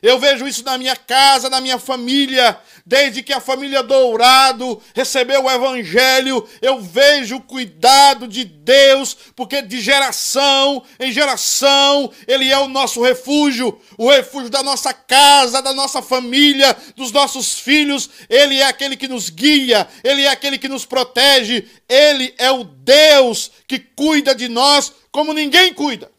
Eu 0.00 0.18
vejo 0.18 0.46
isso 0.46 0.64
na 0.64 0.78
minha 0.78 0.94
casa, 0.94 1.50
na 1.50 1.60
minha 1.60 1.78
família. 1.78 2.58
Desde 2.86 3.22
que 3.22 3.32
a 3.32 3.40
família 3.40 3.82
Dourado 3.82 4.80
recebeu 4.94 5.44
o 5.44 5.50
Evangelho, 5.50 6.48
eu 6.62 6.80
vejo 6.80 7.36
o 7.36 7.40
cuidado 7.40 8.26
de 8.26 8.44
Deus, 8.44 9.16
porque 9.34 9.60
de 9.60 9.80
geração 9.80 10.82
em 10.98 11.12
geração 11.12 12.10
Ele 12.26 12.50
é 12.50 12.58
o 12.58 12.68
nosso 12.68 13.02
refúgio, 13.02 13.78
o 13.98 14.08
refúgio 14.08 14.48
da 14.48 14.62
nossa 14.62 14.94
casa, 14.94 15.60
da 15.60 15.72
nossa 15.72 16.00
família, 16.00 16.76
dos 16.96 17.12
nossos 17.12 17.58
filhos. 17.58 18.08
Ele 18.30 18.58
é 18.58 18.66
aquele 18.66 18.96
que 18.96 19.08
nos 19.08 19.28
guia, 19.28 19.88
Ele 20.04 20.22
é 20.22 20.28
aquele 20.28 20.58
que 20.58 20.68
nos 20.68 20.86
protege, 20.86 21.66
Ele 21.88 22.34
é 22.38 22.50
o 22.50 22.64
Deus 22.64 23.50
que 23.66 23.78
cuida 23.78 24.34
de 24.34 24.48
nós 24.48 24.92
como 25.10 25.34
ninguém 25.34 25.74
cuida. 25.74 26.10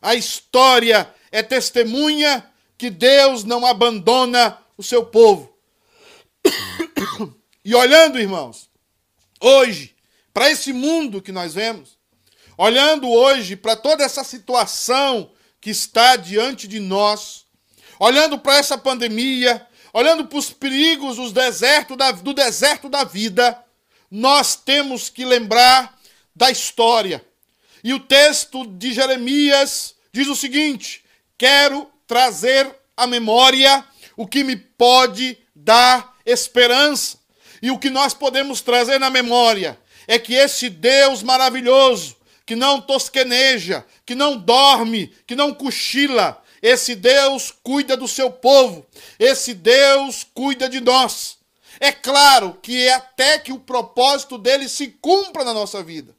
A 0.00 0.14
história 0.14 1.12
é 1.32 1.42
testemunha 1.42 2.44
que 2.78 2.88
Deus 2.88 3.42
não 3.42 3.66
abandona 3.66 4.56
o 4.76 4.82
seu 4.82 5.04
povo. 5.04 5.52
E 7.64 7.74
olhando, 7.74 8.18
irmãos, 8.18 8.70
hoje, 9.38 9.94
para 10.32 10.50
esse 10.50 10.72
mundo 10.72 11.20
que 11.20 11.30
nós 11.30 11.52
vemos, 11.52 11.98
olhando 12.56 13.10
hoje 13.10 13.56
para 13.56 13.76
toda 13.76 14.02
essa 14.02 14.24
situação 14.24 15.30
que 15.60 15.68
está 15.68 16.16
diante 16.16 16.66
de 16.66 16.80
nós, 16.80 17.44
olhando 18.00 18.38
para 18.38 18.56
essa 18.56 18.78
pandemia, 18.78 19.66
olhando 19.92 20.26
para 20.26 20.38
os 20.38 20.48
perigos 20.50 21.16
do 21.16 21.30
deserto 21.30 21.94
da, 21.94 22.10
do 22.10 22.32
deserto 22.32 22.88
da 22.88 23.04
vida, 23.04 23.62
nós 24.10 24.56
temos 24.56 25.10
que 25.10 25.26
lembrar 25.26 25.98
da 26.34 26.50
história. 26.50 27.22
E 27.84 27.92
o 27.92 28.00
texto 28.00 28.66
de 28.66 28.94
Jeremias 28.94 29.94
diz 30.10 30.26
o 30.28 30.36
seguinte: 30.36 31.04
quero 31.36 31.90
trazer 32.08 32.74
à 32.96 33.06
memória 33.06 33.84
o 34.16 34.26
que 34.26 34.42
me 34.42 34.56
pode 34.56 35.38
dar 35.54 36.16
esperança. 36.26 37.18
E 37.62 37.70
o 37.70 37.78
que 37.78 37.90
nós 37.90 38.14
podemos 38.14 38.60
trazer 38.60 38.98
na 38.98 39.10
memória 39.10 39.78
é 40.08 40.18
que 40.18 40.34
esse 40.34 40.70
Deus 40.70 41.22
maravilhoso, 41.22 42.16
que 42.46 42.56
não 42.56 42.80
tosqueneja, 42.80 43.84
que 44.06 44.14
não 44.14 44.36
dorme, 44.36 45.14
que 45.26 45.36
não 45.36 45.52
cochila, 45.52 46.42
esse 46.62 46.94
Deus 46.94 47.52
cuida 47.62 47.96
do 47.96 48.08
seu 48.08 48.30
povo, 48.30 48.84
esse 49.18 49.54
Deus 49.54 50.26
cuida 50.34 50.68
de 50.68 50.80
nós. 50.80 51.36
É 51.78 51.92
claro 51.92 52.58
que 52.60 52.88
é 52.88 52.94
até 52.94 53.38
que 53.38 53.52
o 53.52 53.60
propósito 53.60 54.38
dele 54.38 54.68
se 54.68 54.88
cumpra 54.88 55.44
na 55.44 55.52
nossa 55.52 55.82
vida. 55.82 56.16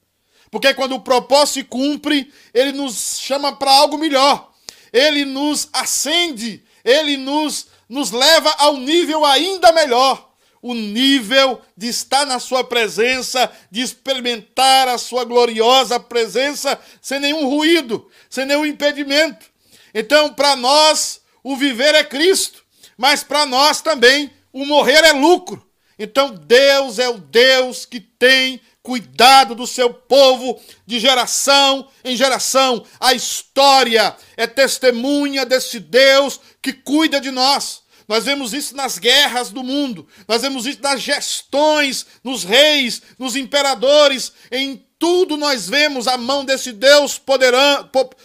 Porque 0.51 0.73
quando 0.73 0.95
o 0.95 1.01
propósito 1.01 1.55
se 1.55 1.63
cumpre, 1.63 2.31
ele 2.53 2.71
nos 2.71 3.19
chama 3.19 3.55
para 3.55 3.71
algo 3.71 3.97
melhor. 3.97 4.48
Ele 4.91 5.25
nos 5.25 5.69
acende, 5.71 6.63
ele 6.83 7.17
nos, 7.17 7.67
nos 7.87 8.11
leva 8.11 8.53
ao 8.57 8.77
nível 8.77 9.25
ainda 9.25 9.71
melhor. 9.71 10.29
O 10.61 10.73
nível 10.73 11.61
de 11.77 11.87
estar 11.87 12.25
na 12.25 12.37
sua 12.37 12.63
presença, 12.63 13.49
de 13.71 13.81
experimentar 13.81 14.89
a 14.89 14.97
sua 14.97 15.23
gloriosa 15.23 15.99
presença 15.99 16.77
sem 17.01 17.19
nenhum 17.19 17.47
ruído, 17.47 18.09
sem 18.29 18.45
nenhum 18.45 18.65
impedimento. 18.65 19.45
Então, 19.93 20.33
para 20.33 20.55
nós, 20.57 21.21
o 21.43 21.55
viver 21.55 21.95
é 21.95 22.03
Cristo, 22.03 22.63
mas 22.97 23.23
para 23.23 23.45
nós 23.45 23.81
também 23.81 24.31
o 24.51 24.65
morrer 24.65 25.03
é 25.05 25.13
lucro. 25.13 25.68
Então, 25.99 26.33
Deus 26.33 26.97
é 26.97 27.09
o 27.09 27.17
Deus 27.17 27.85
que 27.85 27.99
tem 27.99 28.61
cuidado 28.81 29.53
do 29.53 29.67
seu 29.67 29.93
povo 29.93 30.59
de 30.85 30.97
geração 30.97 31.87
em 32.03 32.15
geração. 32.15 32.85
A 32.99 33.13
história 33.13 34.15
é 34.37 34.47
testemunha 34.47 35.45
desse 35.45 35.79
Deus 35.79 36.39
que 36.61 36.71
cuida 36.71 37.19
de 37.19 37.29
nós. 37.29 37.83
Nós 38.07 38.25
vemos 38.25 38.53
isso 38.53 38.75
nas 38.75 38.97
guerras 38.97 39.51
do 39.51 39.63
mundo, 39.63 40.07
nós 40.27 40.41
vemos 40.41 40.65
isso 40.65 40.79
nas 40.81 40.99
gestões, 40.99 42.07
nos 42.23 42.43
reis, 42.43 43.03
nos 43.19 43.35
imperadores, 43.35 44.33
em 44.51 44.83
tudo 44.97 45.37
nós 45.37 45.69
vemos 45.69 46.07
a 46.07 46.17
mão 46.17 46.43
desse 46.43 46.71
Deus 46.71 47.21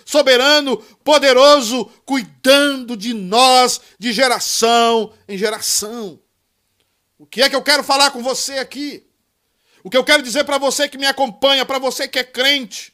soberano, 0.06 0.78
poderoso, 1.04 1.84
cuidando 2.06 2.96
de 2.96 3.12
nós 3.12 3.78
de 3.98 4.10
geração 4.10 5.12
em 5.28 5.36
geração. 5.36 6.23
O 7.24 7.26
que 7.26 7.40
é 7.40 7.48
que 7.48 7.56
eu 7.56 7.62
quero 7.62 7.82
falar 7.82 8.10
com 8.10 8.22
você 8.22 8.58
aqui? 8.58 9.02
O 9.82 9.88
que 9.88 9.96
eu 9.96 10.04
quero 10.04 10.22
dizer 10.22 10.44
para 10.44 10.58
você 10.58 10.90
que 10.90 10.98
me 10.98 11.06
acompanha, 11.06 11.64
para 11.64 11.78
você 11.78 12.06
que 12.06 12.18
é 12.18 12.22
crente, 12.22 12.92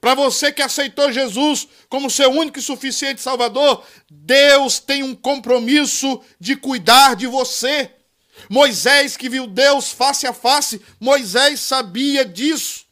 para 0.00 0.14
você 0.14 0.52
que 0.52 0.62
aceitou 0.62 1.10
Jesus 1.10 1.66
como 1.88 2.08
seu 2.08 2.30
único 2.30 2.60
e 2.60 2.62
suficiente 2.62 3.20
Salvador, 3.20 3.84
Deus 4.08 4.78
tem 4.78 5.02
um 5.02 5.12
compromisso 5.12 6.22
de 6.38 6.54
cuidar 6.54 7.16
de 7.16 7.26
você. 7.26 7.90
Moisés, 8.48 9.16
que 9.16 9.28
viu 9.28 9.44
Deus 9.44 9.90
face 9.90 10.24
a 10.24 10.32
face, 10.32 10.80
Moisés 11.00 11.58
sabia 11.58 12.24
disso. 12.24 12.84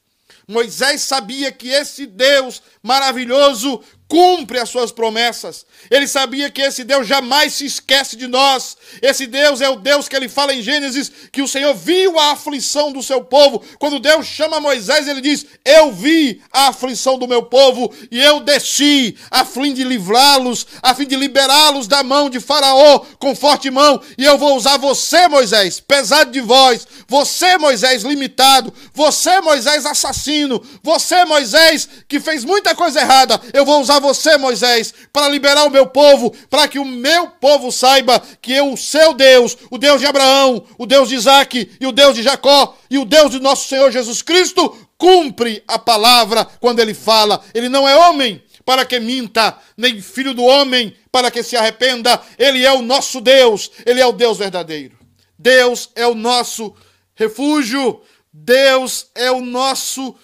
Moisés 0.48 1.02
sabia 1.02 1.52
que 1.52 1.68
esse 1.68 2.06
Deus 2.06 2.60
maravilhoso 2.82 3.84
cumpre 4.08 4.58
as 4.58 4.68
suas 4.68 4.90
promessas. 4.90 5.64
Ele 5.90 6.06
sabia 6.06 6.50
que 6.50 6.62
esse 6.62 6.84
Deus 6.84 7.06
jamais 7.06 7.54
se 7.54 7.66
esquece 7.66 8.16
de 8.16 8.26
nós. 8.26 8.76
Esse 9.00 9.26
Deus 9.26 9.60
é 9.60 9.68
o 9.68 9.76
Deus 9.76 10.08
que 10.08 10.16
ele 10.16 10.28
fala 10.28 10.54
em 10.54 10.62
Gênesis 10.62 11.10
que 11.30 11.42
o 11.42 11.48
Senhor 11.48 11.74
viu 11.74 12.18
a 12.18 12.32
aflição 12.32 12.92
do 12.92 13.02
seu 13.02 13.22
povo. 13.22 13.62
Quando 13.78 14.00
Deus 14.00 14.26
chama 14.26 14.60
Moisés, 14.60 15.08
ele 15.08 15.20
diz: 15.20 15.46
Eu 15.64 15.92
vi 15.92 16.42
a 16.52 16.68
aflição 16.68 17.18
do 17.18 17.28
meu 17.28 17.42
povo 17.42 17.92
e 18.10 18.20
eu 18.20 18.40
desci 18.40 19.16
a 19.30 19.44
fim 19.44 19.72
de 19.72 19.84
livrá-los, 19.84 20.66
a 20.82 20.94
fim 20.94 21.06
de 21.06 21.16
liberá-los 21.16 21.86
da 21.86 22.02
mão 22.02 22.30
de 22.30 22.40
Faraó 22.40 23.00
com 23.18 23.34
forte 23.34 23.70
mão. 23.70 24.00
E 24.16 24.24
eu 24.24 24.38
vou 24.38 24.56
usar 24.56 24.76
você, 24.76 25.28
Moisés, 25.28 25.80
pesado 25.80 26.30
de 26.30 26.40
voz, 26.40 26.86
você, 27.08 27.58
Moisés, 27.58 28.02
limitado, 28.02 28.72
você, 28.94 29.40
Moisés, 29.40 29.86
assassino, 29.86 30.62
você, 30.82 31.24
Moisés, 31.24 31.88
que 32.08 32.20
fez 32.20 32.44
muita 32.44 32.74
coisa 32.74 33.00
errada. 33.00 33.40
Eu 33.52 33.64
vou 33.64 33.80
usar 33.80 34.00
você, 34.00 34.36
Moisés, 34.36 34.92
para 35.12 35.28
liberar 35.28 35.64
o 35.64 35.70
meu 35.72 35.86
povo, 35.86 36.32
para 36.48 36.68
que 36.68 36.78
o 36.78 36.84
meu 36.84 37.28
povo 37.28 37.72
saiba 37.72 38.22
que 38.40 38.52
eu, 38.52 38.72
o 38.72 38.76
seu 38.76 39.14
Deus, 39.14 39.56
o 39.70 39.78
Deus 39.78 40.00
de 40.00 40.06
Abraão, 40.06 40.64
o 40.78 40.86
Deus 40.86 41.08
de 41.08 41.14
Isaac 41.14 41.72
e 41.80 41.86
o 41.86 41.92
Deus 41.92 42.14
de 42.14 42.22
Jacó 42.22 42.76
e 42.90 42.98
o 42.98 43.04
Deus 43.04 43.30
de 43.30 43.40
nosso 43.40 43.68
Senhor 43.68 43.90
Jesus 43.90 44.22
Cristo, 44.22 44.76
cumpre 44.96 45.64
a 45.66 45.78
palavra 45.78 46.44
quando 46.44 46.80
ele 46.80 46.94
fala. 46.94 47.42
Ele 47.52 47.68
não 47.68 47.88
é 47.88 47.96
homem 47.96 48.42
para 48.64 48.84
que 48.84 49.00
minta, 49.00 49.58
nem 49.76 50.00
filho 50.00 50.34
do 50.34 50.44
homem 50.44 50.94
para 51.10 51.30
que 51.30 51.42
se 51.42 51.56
arrependa. 51.56 52.20
Ele 52.38 52.64
é 52.64 52.72
o 52.72 52.82
nosso 52.82 53.20
Deus, 53.20 53.70
ele 53.84 54.00
é 54.00 54.06
o 54.06 54.12
Deus 54.12 54.38
verdadeiro. 54.38 54.96
Deus 55.38 55.90
é 55.96 56.06
o 56.06 56.14
nosso 56.14 56.74
refúgio, 57.14 58.00
Deus 58.32 59.08
é 59.14 59.30
o 59.30 59.40
nosso 59.40 60.14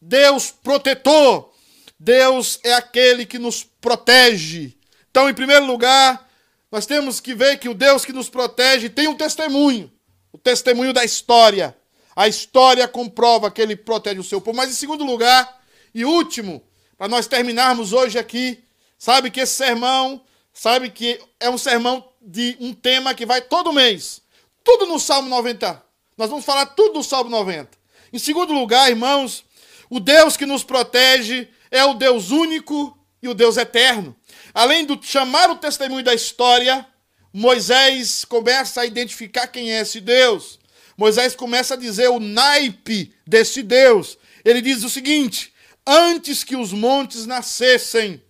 Deus 0.00 0.50
protetor. 0.50 1.50
Deus 1.98 2.60
é 2.62 2.74
aquele 2.74 3.26
que 3.26 3.38
nos 3.38 3.64
protege. 3.64 4.77
Então, 5.10 5.28
em 5.28 5.34
primeiro 5.34 5.64
lugar, 5.66 6.28
nós 6.70 6.86
temos 6.86 7.20
que 7.20 7.34
ver 7.34 7.58
que 7.58 7.68
o 7.68 7.74
Deus 7.74 8.04
que 8.04 8.12
nos 8.12 8.28
protege 8.28 8.88
tem 8.88 9.08
um 9.08 9.14
testemunho 9.14 9.90
o 10.32 10.38
testemunho 10.38 10.92
da 10.92 11.04
história. 11.04 11.76
A 12.14 12.26
história 12.26 12.86
comprova 12.88 13.50
que 13.50 13.60
ele 13.60 13.76
protege 13.76 14.20
o 14.20 14.24
seu 14.24 14.40
povo. 14.40 14.56
Mas, 14.56 14.70
em 14.70 14.74
segundo 14.74 15.04
lugar, 15.04 15.60
e 15.94 16.04
último, 16.04 16.62
para 16.96 17.08
nós 17.08 17.26
terminarmos 17.26 17.92
hoje 17.92 18.18
aqui, 18.18 18.62
sabe 18.98 19.30
que 19.30 19.40
esse 19.40 19.54
sermão, 19.54 20.20
sabe 20.52 20.90
que 20.90 21.20
é 21.38 21.48
um 21.48 21.58
sermão 21.58 22.08
de 22.20 22.56
um 22.60 22.72
tema 22.72 23.14
que 23.14 23.24
vai 23.24 23.40
todo 23.40 23.72
mês. 23.72 24.20
Tudo 24.64 24.86
no 24.86 24.98
Salmo 24.98 25.28
90. 25.28 25.82
Nós 26.16 26.28
vamos 26.28 26.44
falar 26.44 26.66
tudo 26.66 26.94
no 26.94 27.04
Salmo 27.04 27.30
90. 27.30 27.70
Em 28.12 28.18
segundo 28.18 28.52
lugar, 28.52 28.90
irmãos, 28.90 29.44
o 29.88 30.00
Deus 30.00 30.36
que 30.36 30.46
nos 30.46 30.64
protege 30.64 31.48
é 31.70 31.84
o 31.84 31.94
Deus 31.94 32.30
único 32.30 32.98
e 33.22 33.28
o 33.28 33.34
Deus 33.34 33.56
eterno. 33.56 34.16
Além 34.58 34.84
de 34.84 34.98
chamar 35.06 35.48
o 35.50 35.54
testemunho 35.54 36.02
da 36.02 36.12
história, 36.12 36.84
Moisés 37.32 38.24
começa 38.24 38.80
a 38.80 38.86
identificar 38.86 39.46
quem 39.46 39.70
é 39.70 39.82
esse 39.82 40.00
Deus. 40.00 40.58
Moisés 40.96 41.36
começa 41.36 41.74
a 41.74 41.76
dizer 41.76 42.08
o 42.08 42.18
naipe 42.18 43.14
desse 43.24 43.62
Deus. 43.62 44.18
Ele 44.44 44.60
diz 44.60 44.82
o 44.82 44.90
seguinte: 44.90 45.54
Antes 45.86 46.42
que 46.42 46.56
os 46.56 46.72
montes 46.72 47.24
nascessem, 47.24 48.20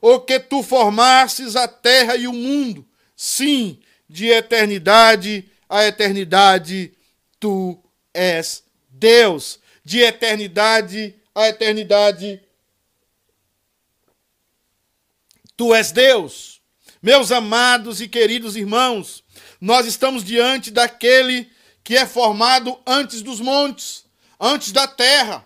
ou 0.00 0.20
que 0.20 0.40
tu 0.40 0.64
formasses 0.64 1.54
a 1.54 1.68
terra 1.68 2.16
e 2.16 2.26
o 2.26 2.32
mundo, 2.32 2.84
sim, 3.14 3.78
de 4.08 4.26
eternidade 4.30 5.48
a 5.68 5.84
eternidade, 5.84 6.92
tu 7.38 7.80
és 8.12 8.64
Deus. 8.90 9.60
De 9.84 10.00
eternidade 10.00 11.14
a 11.32 11.48
eternidade, 11.48 12.42
Tu 15.58 15.74
és 15.74 15.90
Deus. 15.90 16.60
Meus 17.02 17.32
amados 17.32 18.00
e 18.00 18.06
queridos 18.06 18.54
irmãos, 18.54 19.24
nós 19.60 19.86
estamos 19.86 20.22
diante 20.22 20.70
daquele 20.70 21.50
que 21.82 21.96
é 21.96 22.06
formado 22.06 22.78
antes 22.86 23.22
dos 23.22 23.40
montes, 23.40 24.04
antes 24.38 24.70
da 24.70 24.86
terra, 24.86 25.44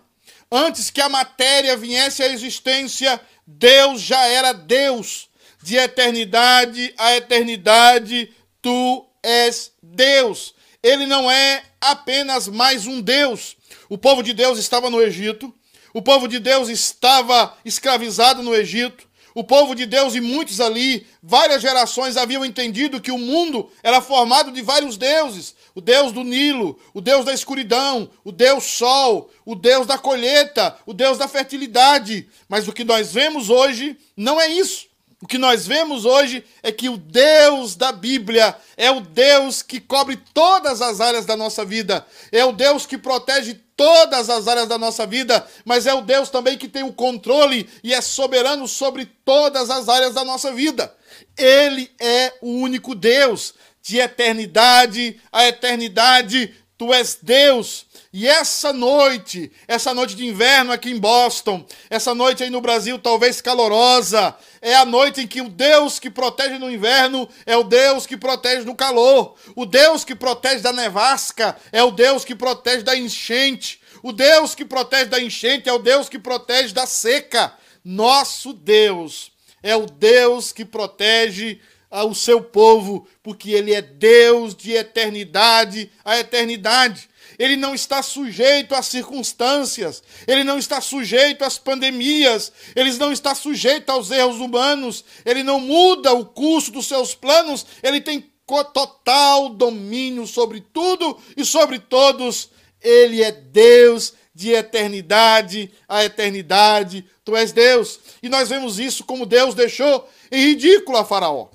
antes 0.50 0.90
que 0.90 1.00
a 1.00 1.08
matéria 1.08 1.78
viesse 1.78 2.22
à 2.22 2.28
existência, 2.28 3.18
Deus 3.46 4.02
já 4.02 4.26
era 4.26 4.52
Deus. 4.52 5.30
De 5.62 5.76
eternidade 5.76 6.92
a 6.98 7.16
eternidade, 7.16 8.34
tu 8.60 9.06
és 9.22 9.72
Deus. 9.82 10.54
Ele 10.82 11.06
não 11.06 11.30
é 11.30 11.64
apenas 11.80 12.48
mais 12.48 12.86
um 12.86 13.00
Deus. 13.00 13.56
O 13.88 13.96
povo 13.96 14.22
de 14.22 14.34
Deus 14.34 14.58
estava 14.58 14.90
no 14.90 15.00
Egito, 15.00 15.54
o 15.94 16.02
povo 16.02 16.28
de 16.28 16.38
Deus 16.38 16.68
estava 16.68 17.56
escravizado 17.64 18.42
no 18.42 18.54
Egito, 18.54 19.08
o 19.34 19.42
povo 19.42 19.74
de 19.74 19.86
Deus 19.86 20.14
e 20.14 20.20
muitos 20.20 20.60
ali, 20.60 21.06
várias 21.22 21.62
gerações 21.62 22.16
haviam 22.16 22.44
entendido 22.44 23.00
que 23.00 23.10
o 23.10 23.18
mundo 23.18 23.70
era 23.82 24.00
formado 24.00 24.52
de 24.52 24.62
vários 24.62 24.96
deuses: 24.96 25.54
o 25.74 25.80
Deus 25.80 26.12
do 26.12 26.22
Nilo, 26.22 26.78
o 26.92 27.00
Deus 27.00 27.24
da 27.24 27.32
escuridão, 27.32 28.10
o 28.24 28.30
Deus 28.30 28.64
Sol, 28.64 29.30
o 29.44 29.54
Deus 29.54 29.86
da 29.86 29.96
colheita, 29.98 30.76
o 30.84 30.92
Deus 30.92 31.18
da 31.18 31.28
fertilidade. 31.28 32.28
Mas 32.48 32.68
o 32.68 32.72
que 32.72 32.84
nós 32.84 33.12
vemos 33.12 33.48
hoje 33.48 33.96
não 34.16 34.40
é 34.40 34.48
isso. 34.48 34.91
O 35.22 35.26
que 35.28 35.38
nós 35.38 35.68
vemos 35.68 36.04
hoje 36.04 36.44
é 36.64 36.72
que 36.72 36.88
o 36.88 36.96
Deus 36.96 37.76
da 37.76 37.92
Bíblia 37.92 38.56
é 38.76 38.90
o 38.90 39.00
Deus 39.00 39.62
que 39.62 39.78
cobre 39.78 40.18
todas 40.34 40.82
as 40.82 41.00
áreas 41.00 41.24
da 41.24 41.36
nossa 41.36 41.64
vida, 41.64 42.04
é 42.32 42.44
o 42.44 42.50
Deus 42.50 42.84
que 42.84 42.98
protege 42.98 43.54
todas 43.76 44.28
as 44.28 44.48
áreas 44.48 44.66
da 44.66 44.76
nossa 44.76 45.06
vida, 45.06 45.46
mas 45.64 45.86
é 45.86 45.94
o 45.94 46.00
Deus 46.02 46.28
também 46.28 46.58
que 46.58 46.66
tem 46.66 46.82
o 46.82 46.92
controle 46.92 47.70
e 47.84 47.94
é 47.94 48.00
soberano 48.00 48.66
sobre 48.66 49.04
todas 49.24 49.70
as 49.70 49.88
áreas 49.88 50.12
da 50.12 50.24
nossa 50.24 50.52
vida. 50.52 50.92
Ele 51.38 51.88
é 52.00 52.32
o 52.42 52.50
único 52.50 52.92
Deus. 52.92 53.54
de 53.82 53.98
eternidade 53.98 55.20
a 55.32 55.46
eternidade, 55.48 56.54
tu 56.82 56.92
és 56.92 57.16
Deus. 57.22 57.86
E 58.12 58.26
essa 58.26 58.72
noite, 58.72 59.52
essa 59.68 59.94
noite 59.94 60.16
de 60.16 60.26
inverno 60.26 60.72
aqui 60.72 60.90
em 60.90 60.98
Boston, 60.98 61.64
essa 61.88 62.12
noite 62.12 62.42
aí 62.42 62.50
no 62.50 62.60
Brasil, 62.60 62.98
talvez 62.98 63.40
calorosa, 63.40 64.34
é 64.60 64.74
a 64.74 64.84
noite 64.84 65.20
em 65.20 65.26
que 65.28 65.40
o 65.40 65.48
Deus 65.48 66.00
que 66.00 66.10
protege 66.10 66.58
no 66.58 66.68
inverno 66.68 67.28
é 67.46 67.56
o 67.56 67.62
Deus 67.62 68.04
que 68.04 68.16
protege 68.16 68.66
no 68.66 68.74
calor. 68.74 69.36
O 69.54 69.64
Deus 69.64 70.04
que 70.04 70.16
protege 70.16 70.60
da 70.60 70.72
nevasca 70.72 71.56
é 71.70 71.84
o 71.84 71.92
Deus 71.92 72.24
que 72.24 72.34
protege 72.34 72.82
da 72.82 72.96
enchente. 72.96 73.80
O 74.02 74.10
Deus 74.10 74.52
que 74.56 74.64
protege 74.64 75.04
da 75.04 75.20
enchente 75.20 75.68
é 75.68 75.72
o 75.72 75.78
Deus 75.78 76.08
que 76.08 76.18
protege 76.18 76.74
da 76.74 76.84
seca. 76.84 77.54
Nosso 77.84 78.52
Deus 78.52 79.30
é 79.62 79.76
o 79.76 79.86
Deus 79.86 80.50
que 80.50 80.64
protege 80.64 81.60
o 81.92 82.14
seu 82.14 82.42
povo, 82.42 83.06
porque 83.22 83.50
ele 83.50 83.74
é 83.74 83.82
Deus 83.82 84.54
de 84.54 84.72
eternidade 84.72 85.90
a 86.04 86.18
eternidade 86.18 87.08
ele 87.38 87.56
não 87.56 87.74
está 87.74 88.02
sujeito 88.02 88.74
às 88.74 88.86
circunstâncias, 88.86 90.02
ele 90.26 90.44
não 90.44 90.58
está 90.58 90.80
sujeito 90.80 91.42
às 91.42 91.58
pandemias, 91.58 92.52
ele 92.76 92.92
não 92.94 93.10
está 93.10 93.34
sujeito 93.34 93.90
aos 93.90 94.10
erros 94.10 94.38
humanos, 94.38 95.04
ele 95.24 95.42
não 95.42 95.58
muda 95.58 96.12
o 96.12 96.24
curso 96.24 96.70
dos 96.70 96.86
seus 96.86 97.14
planos, 97.14 97.66
ele 97.82 98.00
tem 98.00 98.30
total 98.72 99.48
domínio 99.48 100.26
sobre 100.26 100.60
tudo 100.60 101.18
e 101.36 101.44
sobre 101.44 101.78
todos. 101.78 102.50
Ele 102.80 103.22
é 103.22 103.32
Deus 103.32 104.12
de 104.34 104.50
eternidade 104.52 105.72
a 105.88 106.04
eternidade. 106.04 107.04
Tu 107.24 107.36
és 107.36 107.52
Deus. 107.52 108.00
E 108.22 108.28
nós 108.28 108.48
vemos 108.48 108.78
isso 108.78 109.04
como 109.04 109.24
Deus 109.24 109.54
deixou 109.54 110.08
em 110.30 110.48
ridículo 110.48 110.98
a 110.98 111.04
Faraó. 111.04 111.48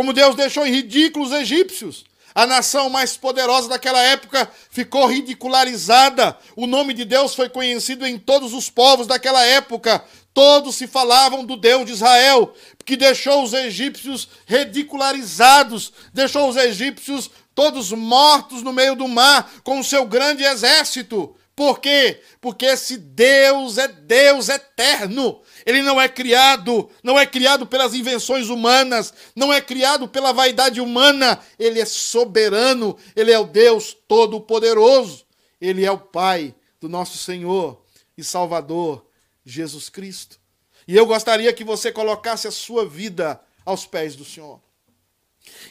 Como 0.00 0.14
Deus 0.14 0.34
deixou 0.34 0.66
em 0.66 0.72
ridículo 0.72 1.26
os 1.26 1.30
egípcios. 1.30 2.06
A 2.34 2.46
nação 2.46 2.88
mais 2.88 3.18
poderosa 3.18 3.68
daquela 3.68 4.00
época 4.00 4.50
ficou 4.70 5.04
ridicularizada. 5.04 6.38
O 6.56 6.66
nome 6.66 6.94
de 6.94 7.04
Deus 7.04 7.34
foi 7.34 7.50
conhecido 7.50 8.06
em 8.06 8.18
todos 8.18 8.54
os 8.54 8.70
povos 8.70 9.06
daquela 9.06 9.44
época. 9.44 10.02
Todos 10.32 10.76
se 10.76 10.86
falavam 10.86 11.44
do 11.44 11.54
Deus 11.54 11.84
de 11.84 11.92
Israel, 11.92 12.54
que 12.82 12.96
deixou 12.96 13.44
os 13.44 13.52
egípcios 13.52 14.26
ridicularizados, 14.46 15.92
deixou 16.14 16.48
os 16.48 16.56
egípcios 16.56 17.30
todos 17.54 17.92
mortos 17.92 18.62
no 18.62 18.72
meio 18.72 18.96
do 18.96 19.06
mar 19.06 19.52
com 19.62 19.80
o 19.80 19.84
seu 19.84 20.06
grande 20.06 20.42
exército. 20.42 21.36
Por 21.60 21.78
quê? 21.78 22.22
Porque 22.40 22.64
esse 22.64 22.96
Deus 22.96 23.76
é 23.76 23.86
Deus 23.86 24.48
eterno. 24.48 25.42
Ele 25.66 25.82
não 25.82 26.00
é 26.00 26.08
criado, 26.08 26.88
não 27.02 27.18
é 27.18 27.26
criado 27.26 27.66
pelas 27.66 27.92
invenções 27.92 28.48
humanas, 28.48 29.12
não 29.36 29.52
é 29.52 29.60
criado 29.60 30.08
pela 30.08 30.32
vaidade 30.32 30.80
humana. 30.80 31.38
Ele 31.58 31.78
é 31.78 31.84
soberano, 31.84 32.96
ele 33.14 33.30
é 33.30 33.38
o 33.38 33.44
Deus 33.44 33.94
todo-poderoso. 34.08 35.26
Ele 35.60 35.84
é 35.84 35.92
o 35.92 35.98
Pai 35.98 36.54
do 36.80 36.88
nosso 36.88 37.18
Senhor 37.18 37.84
e 38.16 38.24
Salvador 38.24 39.04
Jesus 39.44 39.90
Cristo. 39.90 40.40
E 40.88 40.96
eu 40.96 41.04
gostaria 41.04 41.52
que 41.52 41.62
você 41.62 41.92
colocasse 41.92 42.48
a 42.48 42.50
sua 42.50 42.88
vida 42.88 43.38
aos 43.66 43.84
pés 43.84 44.16
do 44.16 44.24
Senhor. 44.24 44.62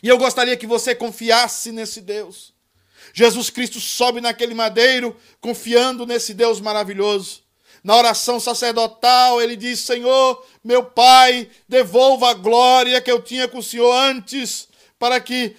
E 0.04 0.08
eu 0.08 0.19
gostaria 0.19 0.56
que 0.56 0.67
você 0.67 0.93
confiasse 0.93 1.71
nesse 1.71 1.99
Deus. 1.99 2.54
Jesus 3.13 3.50
Cristo 3.50 3.80
sobe 3.80 4.22
naquele 4.22 4.54
madeiro, 4.54 5.15
confiando 5.39 6.06
nesse 6.06 6.34
Deus 6.34 6.60
maravilhoso. 6.60 7.41
Na 7.84 7.95
oração 7.95 8.39
sacerdotal, 8.39 9.41
ele 9.41 9.56
diz: 9.56 9.80
Senhor, 9.80 10.45
meu 10.63 10.84
Pai, 10.84 11.50
devolva 11.67 12.32
a 12.32 12.34
glória 12.34 13.02
que 13.02 13.12
eu 13.12 13.22
tinha 13.22 13.48
com 13.48 13.60
o 13.60 13.63
Senhor 13.63 13.91
antes, 13.91 14.67
para 14.98 15.19
que 15.19 15.56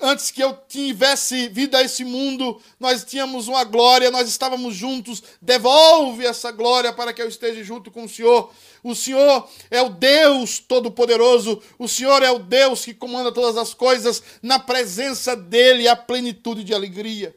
antes 0.00 0.30
que 0.30 0.42
eu 0.42 0.56
tivesse 0.68 1.48
vida 1.48 1.78
a 1.78 1.82
esse 1.82 2.04
mundo, 2.04 2.60
nós 2.78 3.04
tínhamos 3.04 3.48
uma 3.48 3.64
glória, 3.64 4.10
nós 4.10 4.28
estávamos 4.28 4.74
juntos. 4.74 5.22
Devolve 5.40 6.24
essa 6.24 6.52
glória 6.52 6.92
para 6.92 7.12
que 7.12 7.20
eu 7.20 7.28
esteja 7.28 7.62
junto 7.64 7.90
com 7.90 8.04
o 8.04 8.08
Senhor. 8.08 8.52
O 8.82 8.94
Senhor 8.94 9.48
é 9.70 9.82
o 9.82 9.90
Deus 9.90 10.58
Todo-Poderoso, 10.58 11.62
o 11.78 11.88
Senhor 11.88 12.22
é 12.22 12.30
o 12.30 12.38
Deus 12.38 12.84
que 12.84 12.94
comanda 12.94 13.32
todas 13.32 13.56
as 13.56 13.74
coisas. 13.74 14.22
Na 14.40 14.58
presença 14.58 15.36
dEle 15.36 15.88
há 15.88 15.96
plenitude 15.96 16.62
de 16.62 16.74
alegria. 16.74 17.36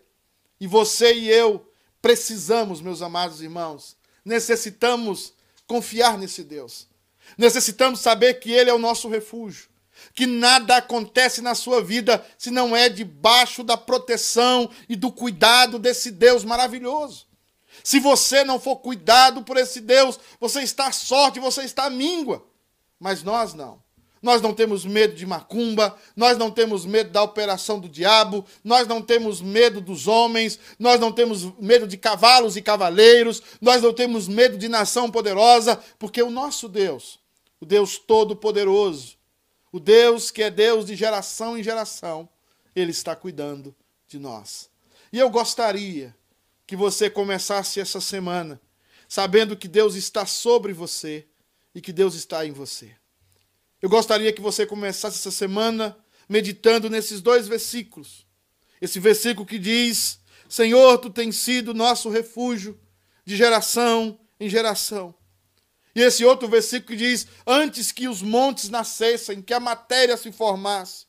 E 0.60 0.68
você 0.68 1.14
e 1.14 1.30
eu 1.30 1.68
precisamos, 2.02 2.82
meus 2.82 3.02
amados 3.02 3.42
irmãos, 3.42 3.98
necessitamos 4.24 5.34
confiar 5.66 6.18
nesse 6.18 6.44
Deus. 6.44 6.88
Necessitamos 7.38 8.00
saber 8.00 8.36
que 8.36 8.52
Ele 8.52 8.70
é 8.70 8.74
o 8.74 8.80
nosso 8.80 9.10
refúgio. 9.10 9.75
Que 10.14 10.26
nada 10.26 10.78
acontece 10.78 11.42
na 11.42 11.56
sua 11.56 11.82
vida 11.82 12.26
se 12.38 12.52
não 12.52 12.76
é 12.76 12.90
debaixo 12.90 13.64
da 13.64 13.78
proteção 13.78 14.70
e 14.88 14.96
do 14.96 15.12
cuidado 15.12 15.80
desse 15.80 16.12
Deus 16.12 16.44
maravilhoso. 16.44 17.26
Se 17.84 18.00
você 18.00 18.44
não 18.44 18.60
for 18.60 18.78
cuidado 18.78 19.44
por 19.44 19.58
esse 19.58 19.82
Deus, 19.82 20.20
você 20.40 20.62
está 20.62 20.88
à 20.88 20.92
sorte, 20.92 21.40
você 21.40 21.64
está 21.64 21.86
à 21.86 21.90
míngua. 21.90 22.46
Mas 23.00 23.24
nós 23.24 23.54
não. 23.54 23.84
Nós 24.26 24.42
não 24.42 24.56
temos 24.56 24.84
medo 24.86 25.14
de 25.14 25.24
macumba, 25.24 25.96
nós 26.16 26.36
não 26.36 26.50
temos 26.50 26.84
medo 26.84 27.12
da 27.12 27.22
operação 27.22 27.80
do 27.80 27.88
diabo, 27.88 28.44
nós 28.64 28.88
não 28.88 29.00
temos 29.00 29.40
medo 29.40 29.80
dos 29.80 30.08
homens, 30.08 30.60
nós 30.80 31.00
não 31.00 31.12
temos 31.12 31.44
medo 31.60 31.88
de 31.88 31.96
cavalos 31.96 32.58
e 32.58 32.62
cavaleiros, 32.64 33.40
nós 33.62 33.84
não 33.84 33.94
temos 33.94 34.28
medo 34.28 34.58
de 34.58 34.68
nação 34.68 35.12
poderosa, 35.12 35.80
porque 36.00 36.24
o 36.24 36.32
nosso 36.32 36.68
Deus, 36.68 37.20
o 37.62 37.68
Deus 37.68 38.00
Todo-Poderoso, 38.00 39.15
o 39.76 39.80
Deus 39.82 40.32
que 40.32 40.42
é 40.42 40.50
Deus 40.50 40.86
de 40.86 40.96
geração 40.96 41.58
em 41.58 41.62
geração, 41.62 42.30
ele 42.74 42.92
está 42.92 43.14
cuidando 43.14 43.76
de 44.08 44.18
nós. 44.18 44.70
E 45.12 45.20
eu 45.20 45.30
gostaria 45.30 46.16
que 46.66 46.78
você 46.78 47.10
começasse 47.10 47.82
essa 47.82 48.00
semana 48.00 48.62
sabendo 49.06 49.58
que 49.58 49.68
Deus 49.68 49.96
está 49.96 50.26
sobre 50.26 50.72
você 50.72 51.28
e 51.74 51.82
que 51.82 51.92
Deus 51.92 52.16
está 52.16 52.46
em 52.46 52.54
você. 52.54 52.96
Eu 53.82 53.90
gostaria 53.90 54.32
que 54.32 54.40
você 54.40 54.66
começasse 54.66 55.20
essa 55.20 55.30
semana 55.30 55.98
meditando 56.30 56.90
nesses 56.90 57.20
dois 57.20 57.46
versículos. 57.46 58.26
Esse 58.80 58.98
versículo 58.98 59.46
que 59.46 59.60
diz: 59.60 60.22
Senhor, 60.48 60.98
tu 61.00 61.10
tens 61.10 61.36
sido 61.36 61.74
nosso 61.74 62.10
refúgio 62.10 62.80
de 63.26 63.36
geração 63.36 64.18
em 64.40 64.48
geração. 64.48 65.14
E 65.96 66.02
esse 66.02 66.26
outro 66.26 66.48
versículo 66.48 66.98
diz: 66.98 67.26
Antes 67.48 67.92
que 67.92 68.08
os 68.08 68.22
montes 68.22 68.70
nascessem, 68.70 69.42
que 69.42 69.54
a 69.54 69.60
matéria 69.60 70.18
se 70.18 70.32
formasse, 70.32 71.06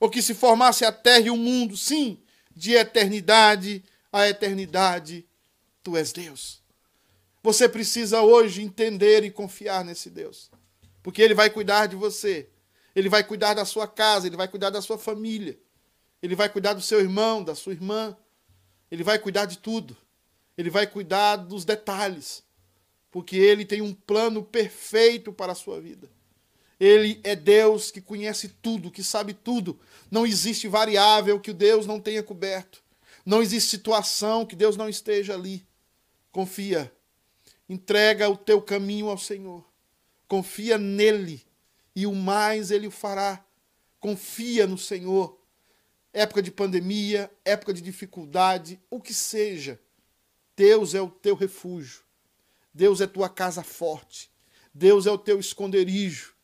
ou 0.00 0.08
que 0.08 0.22
se 0.22 0.34
formasse 0.34 0.84
a 0.84 0.92
terra 0.92 1.26
e 1.26 1.30
o 1.30 1.36
mundo, 1.36 1.76
sim, 1.76 2.22
de 2.54 2.72
eternidade 2.72 3.84
a 4.12 4.26
eternidade, 4.28 5.26
tu 5.82 5.96
és 5.96 6.10
Deus. 6.10 6.62
Você 7.42 7.68
precisa 7.68 8.22
hoje 8.22 8.62
entender 8.62 9.24
e 9.24 9.30
confiar 9.30 9.84
nesse 9.84 10.08
Deus 10.08 10.50
porque 11.06 11.22
ele 11.22 11.34
vai 11.34 11.48
cuidar 11.48 11.86
de 11.86 11.94
você. 11.94 12.50
Ele 12.92 13.08
vai 13.08 13.22
cuidar 13.22 13.54
da 13.54 13.64
sua 13.64 13.86
casa, 13.86 14.26
ele 14.26 14.36
vai 14.36 14.48
cuidar 14.48 14.70
da 14.70 14.82
sua 14.82 14.98
família. 14.98 15.56
Ele 16.20 16.34
vai 16.34 16.48
cuidar 16.48 16.72
do 16.72 16.82
seu 16.82 16.98
irmão, 16.98 17.44
da 17.44 17.54
sua 17.54 17.74
irmã. 17.74 18.16
Ele 18.90 19.04
vai 19.04 19.16
cuidar 19.16 19.44
de 19.44 19.56
tudo. 19.56 19.96
Ele 20.58 20.68
vai 20.68 20.84
cuidar 20.84 21.36
dos 21.36 21.64
detalhes, 21.64 22.42
porque 23.16 23.34
ele 23.34 23.64
tem 23.64 23.80
um 23.80 23.94
plano 23.94 24.42
perfeito 24.42 25.32
para 25.32 25.52
a 25.52 25.54
sua 25.54 25.80
vida. 25.80 26.06
Ele 26.78 27.18
é 27.24 27.34
Deus 27.34 27.90
que 27.90 27.98
conhece 27.98 28.46
tudo, 28.60 28.90
que 28.90 29.02
sabe 29.02 29.32
tudo. 29.32 29.80
Não 30.10 30.26
existe 30.26 30.68
variável 30.68 31.40
que 31.40 31.50
o 31.50 31.54
Deus 31.54 31.86
não 31.86 31.98
tenha 31.98 32.22
coberto. 32.22 32.84
Não 33.24 33.40
existe 33.40 33.70
situação 33.70 34.44
que 34.44 34.54
Deus 34.54 34.76
não 34.76 34.86
esteja 34.86 35.32
ali. 35.32 35.66
Confia. 36.30 36.92
Entrega 37.66 38.28
o 38.28 38.36
teu 38.36 38.60
caminho 38.60 39.08
ao 39.08 39.16
Senhor. 39.16 39.64
Confia 40.28 40.76
nele 40.76 41.42
e 41.94 42.06
o 42.06 42.14
mais 42.14 42.70
ele 42.70 42.86
o 42.86 42.90
fará. 42.90 43.42
Confia 43.98 44.66
no 44.66 44.76
Senhor. 44.76 45.40
Época 46.12 46.42
de 46.42 46.50
pandemia, 46.50 47.30
época 47.46 47.72
de 47.72 47.80
dificuldade, 47.80 48.78
o 48.90 49.00
que 49.00 49.14
seja. 49.14 49.80
Deus 50.54 50.94
é 50.94 51.00
o 51.00 51.08
teu 51.08 51.34
refúgio. 51.34 52.04
Deus 52.76 53.00
é 53.00 53.06
tua 53.06 53.26
casa 53.30 53.62
forte. 53.62 54.30
Deus 54.74 55.06
é 55.06 55.10
o 55.10 55.16
teu 55.16 55.40
esconderijo. 55.40 56.34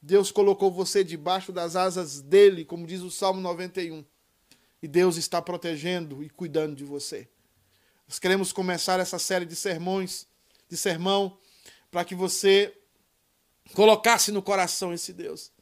Deus 0.00 0.32
colocou 0.32 0.72
você 0.72 1.04
debaixo 1.04 1.52
das 1.52 1.76
asas 1.76 2.22
dele, 2.22 2.64
como 2.64 2.86
diz 2.86 3.02
o 3.02 3.10
Salmo 3.10 3.38
91. 3.42 4.02
E 4.82 4.88
Deus 4.88 5.18
está 5.18 5.42
protegendo 5.42 6.24
e 6.24 6.30
cuidando 6.30 6.74
de 6.74 6.84
você. 6.84 7.28
Nós 8.08 8.18
queremos 8.18 8.50
começar 8.50 8.98
essa 8.98 9.18
série 9.18 9.44
de 9.44 9.54
sermões, 9.54 10.26
de 10.70 10.76
sermão, 10.78 11.36
para 11.90 12.02
que 12.02 12.14
você 12.14 12.74
colocasse 13.74 14.32
no 14.32 14.40
coração 14.40 14.90
esse 14.90 15.12
Deus. 15.12 15.52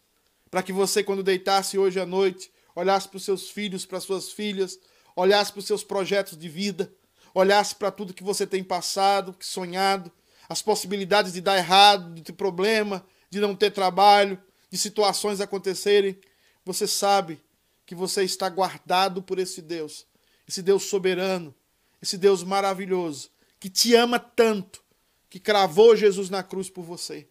Para 0.49 0.62
que 0.62 0.73
você, 0.73 1.03
quando 1.03 1.25
deitasse 1.25 1.77
hoje 1.77 1.99
à 1.99 2.07
noite, 2.07 2.53
olhasse 2.77 3.09
para 3.09 3.16
os 3.16 3.25
seus 3.25 3.51
filhos, 3.51 3.85
para 3.85 3.99
as 3.99 4.05
suas 4.05 4.31
filhas, 4.31 4.79
olhasse 5.16 5.51
para 5.51 5.59
os 5.59 5.66
seus 5.66 5.83
projetos 5.83 6.39
de 6.39 6.49
vida, 6.49 6.95
olhasse 7.35 7.74
para 7.74 7.91
tudo 7.91 8.14
que 8.14 8.22
você 8.22 8.47
tem 8.47 8.62
passado, 8.62 9.33
que 9.33 9.47
sonhado, 9.47 10.11
as 10.49 10.61
possibilidades 10.61 11.33
de 11.33 11.41
dar 11.41 11.57
errado, 11.57 12.14
de 12.14 12.22
ter 12.22 12.33
problema, 12.33 13.05
de 13.30 13.41
não 13.41 13.55
ter 13.55 13.70
trabalho, 13.70 14.41
de 14.70 14.76
situações 14.76 15.41
acontecerem. 15.41 16.18
Você 16.64 16.87
sabe 16.87 17.41
que 17.87 17.95
você 17.95 18.22
está 18.22 18.49
guardado 18.49 19.22
por 19.22 19.39
esse 19.39 19.62
Deus, 19.62 20.07
esse 20.47 20.62
Deus 20.62 20.85
soberano, 20.85 21.55
esse 22.01 22.18
Deus 22.18 22.43
maravilhoso, 22.43 23.30
que 23.59 23.70
te 23.70 23.95
ama 23.95 24.18
tanto, 24.18 24.83
que 25.30 25.41
cravou 25.41 25.97
Jesus 25.97 26.28
na 26.28 26.43
cruz 26.43 26.68
por 26.68 26.83
você, 26.83 27.26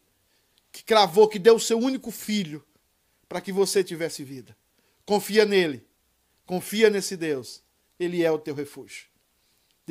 que 0.72 0.84
cravou, 0.84 1.28
que 1.28 1.38
deu 1.38 1.56
o 1.56 1.60
seu 1.60 1.78
único 1.78 2.10
filho 2.10 2.66
para 3.28 3.41
que 3.41 3.52
você 3.52 3.84
tivesse 3.84 4.24
vida. 4.24 4.58
Confia 5.06 5.45
nele, 5.45 5.86
confia 6.45 6.89
nesse 6.89 7.16
Deus, 7.16 7.62
ele 7.99 8.24
é 8.24 8.32
o 8.32 8.39
teu 8.39 8.56
refúgio. 8.56 9.11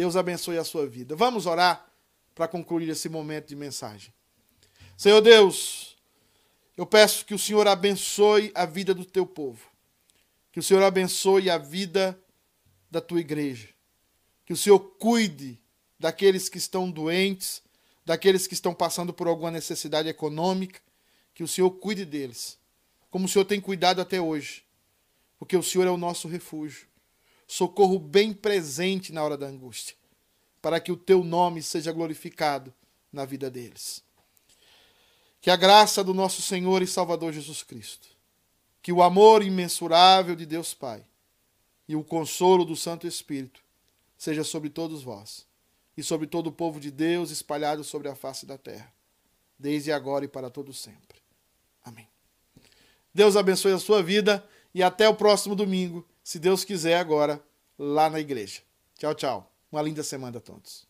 Deus 0.00 0.16
abençoe 0.16 0.56
a 0.56 0.64
sua 0.64 0.86
vida. 0.86 1.14
Vamos 1.14 1.44
orar 1.44 1.86
para 2.34 2.48
concluir 2.48 2.88
esse 2.88 3.06
momento 3.06 3.48
de 3.48 3.54
mensagem. 3.54 4.10
Senhor 4.96 5.20
Deus, 5.20 5.94
eu 6.74 6.86
peço 6.86 7.26
que 7.26 7.34
o 7.34 7.38
Senhor 7.38 7.68
abençoe 7.68 8.50
a 8.54 8.64
vida 8.64 8.94
do 8.94 9.04
teu 9.04 9.26
povo, 9.26 9.60
que 10.52 10.58
o 10.58 10.62
Senhor 10.62 10.82
abençoe 10.82 11.50
a 11.50 11.58
vida 11.58 12.18
da 12.90 12.98
tua 12.98 13.20
igreja, 13.20 13.68
que 14.46 14.54
o 14.54 14.56
Senhor 14.56 14.80
cuide 14.80 15.60
daqueles 15.98 16.48
que 16.48 16.56
estão 16.56 16.90
doentes, 16.90 17.62
daqueles 18.02 18.46
que 18.46 18.54
estão 18.54 18.72
passando 18.72 19.12
por 19.12 19.28
alguma 19.28 19.50
necessidade 19.50 20.08
econômica, 20.08 20.80
que 21.34 21.42
o 21.42 21.48
Senhor 21.48 21.72
cuide 21.72 22.06
deles, 22.06 22.56
como 23.10 23.26
o 23.26 23.28
Senhor 23.28 23.44
tem 23.44 23.60
cuidado 23.60 24.00
até 24.00 24.18
hoje, 24.18 24.64
porque 25.38 25.58
o 25.58 25.62
Senhor 25.62 25.86
é 25.86 25.90
o 25.90 25.98
nosso 25.98 26.26
refúgio, 26.26 26.86
socorro 27.50 27.98
bem 27.98 28.32
presente 28.32 29.12
na 29.12 29.24
hora 29.24 29.36
da 29.36 29.48
angústia, 29.48 29.96
para 30.62 30.78
que 30.78 30.92
o 30.92 30.96
teu 30.96 31.24
nome 31.24 31.60
seja 31.64 31.90
glorificado 31.90 32.72
na 33.12 33.24
vida 33.24 33.50
deles. 33.50 34.04
Que 35.40 35.50
a 35.50 35.56
graça 35.56 36.04
do 36.04 36.14
nosso 36.14 36.42
Senhor 36.42 36.80
e 36.80 36.86
Salvador 36.86 37.32
Jesus 37.32 37.64
Cristo, 37.64 38.06
que 38.80 38.92
o 38.92 39.02
amor 39.02 39.42
imensurável 39.42 40.36
de 40.36 40.46
Deus 40.46 40.74
Pai 40.74 41.04
e 41.88 41.96
o 41.96 42.04
consolo 42.04 42.64
do 42.64 42.76
Santo 42.76 43.04
Espírito 43.04 43.64
seja 44.16 44.44
sobre 44.44 44.70
todos 44.70 45.02
vós 45.02 45.44
e 45.96 46.04
sobre 46.04 46.28
todo 46.28 46.46
o 46.46 46.52
povo 46.52 46.78
de 46.78 46.92
Deus 46.92 47.32
espalhado 47.32 47.82
sobre 47.82 48.06
a 48.08 48.14
face 48.14 48.46
da 48.46 48.56
terra, 48.56 48.94
desde 49.58 49.90
agora 49.90 50.24
e 50.24 50.28
para 50.28 50.50
todo 50.50 50.72
sempre. 50.72 51.18
Amém. 51.84 52.06
Deus 53.12 53.34
abençoe 53.34 53.72
a 53.72 53.78
sua 53.80 54.04
vida 54.04 54.48
e 54.72 54.84
até 54.84 55.08
o 55.08 55.16
próximo 55.16 55.56
domingo, 55.56 56.06
se 56.22 56.38
Deus 56.38 56.64
quiser 56.64 56.96
agora, 56.98 57.42
lá 57.78 58.10
na 58.10 58.20
igreja. 58.20 58.62
Tchau, 58.98 59.14
tchau. 59.14 59.52
Uma 59.70 59.82
linda 59.82 60.02
semana 60.02 60.38
a 60.38 60.40
todos. 60.40 60.89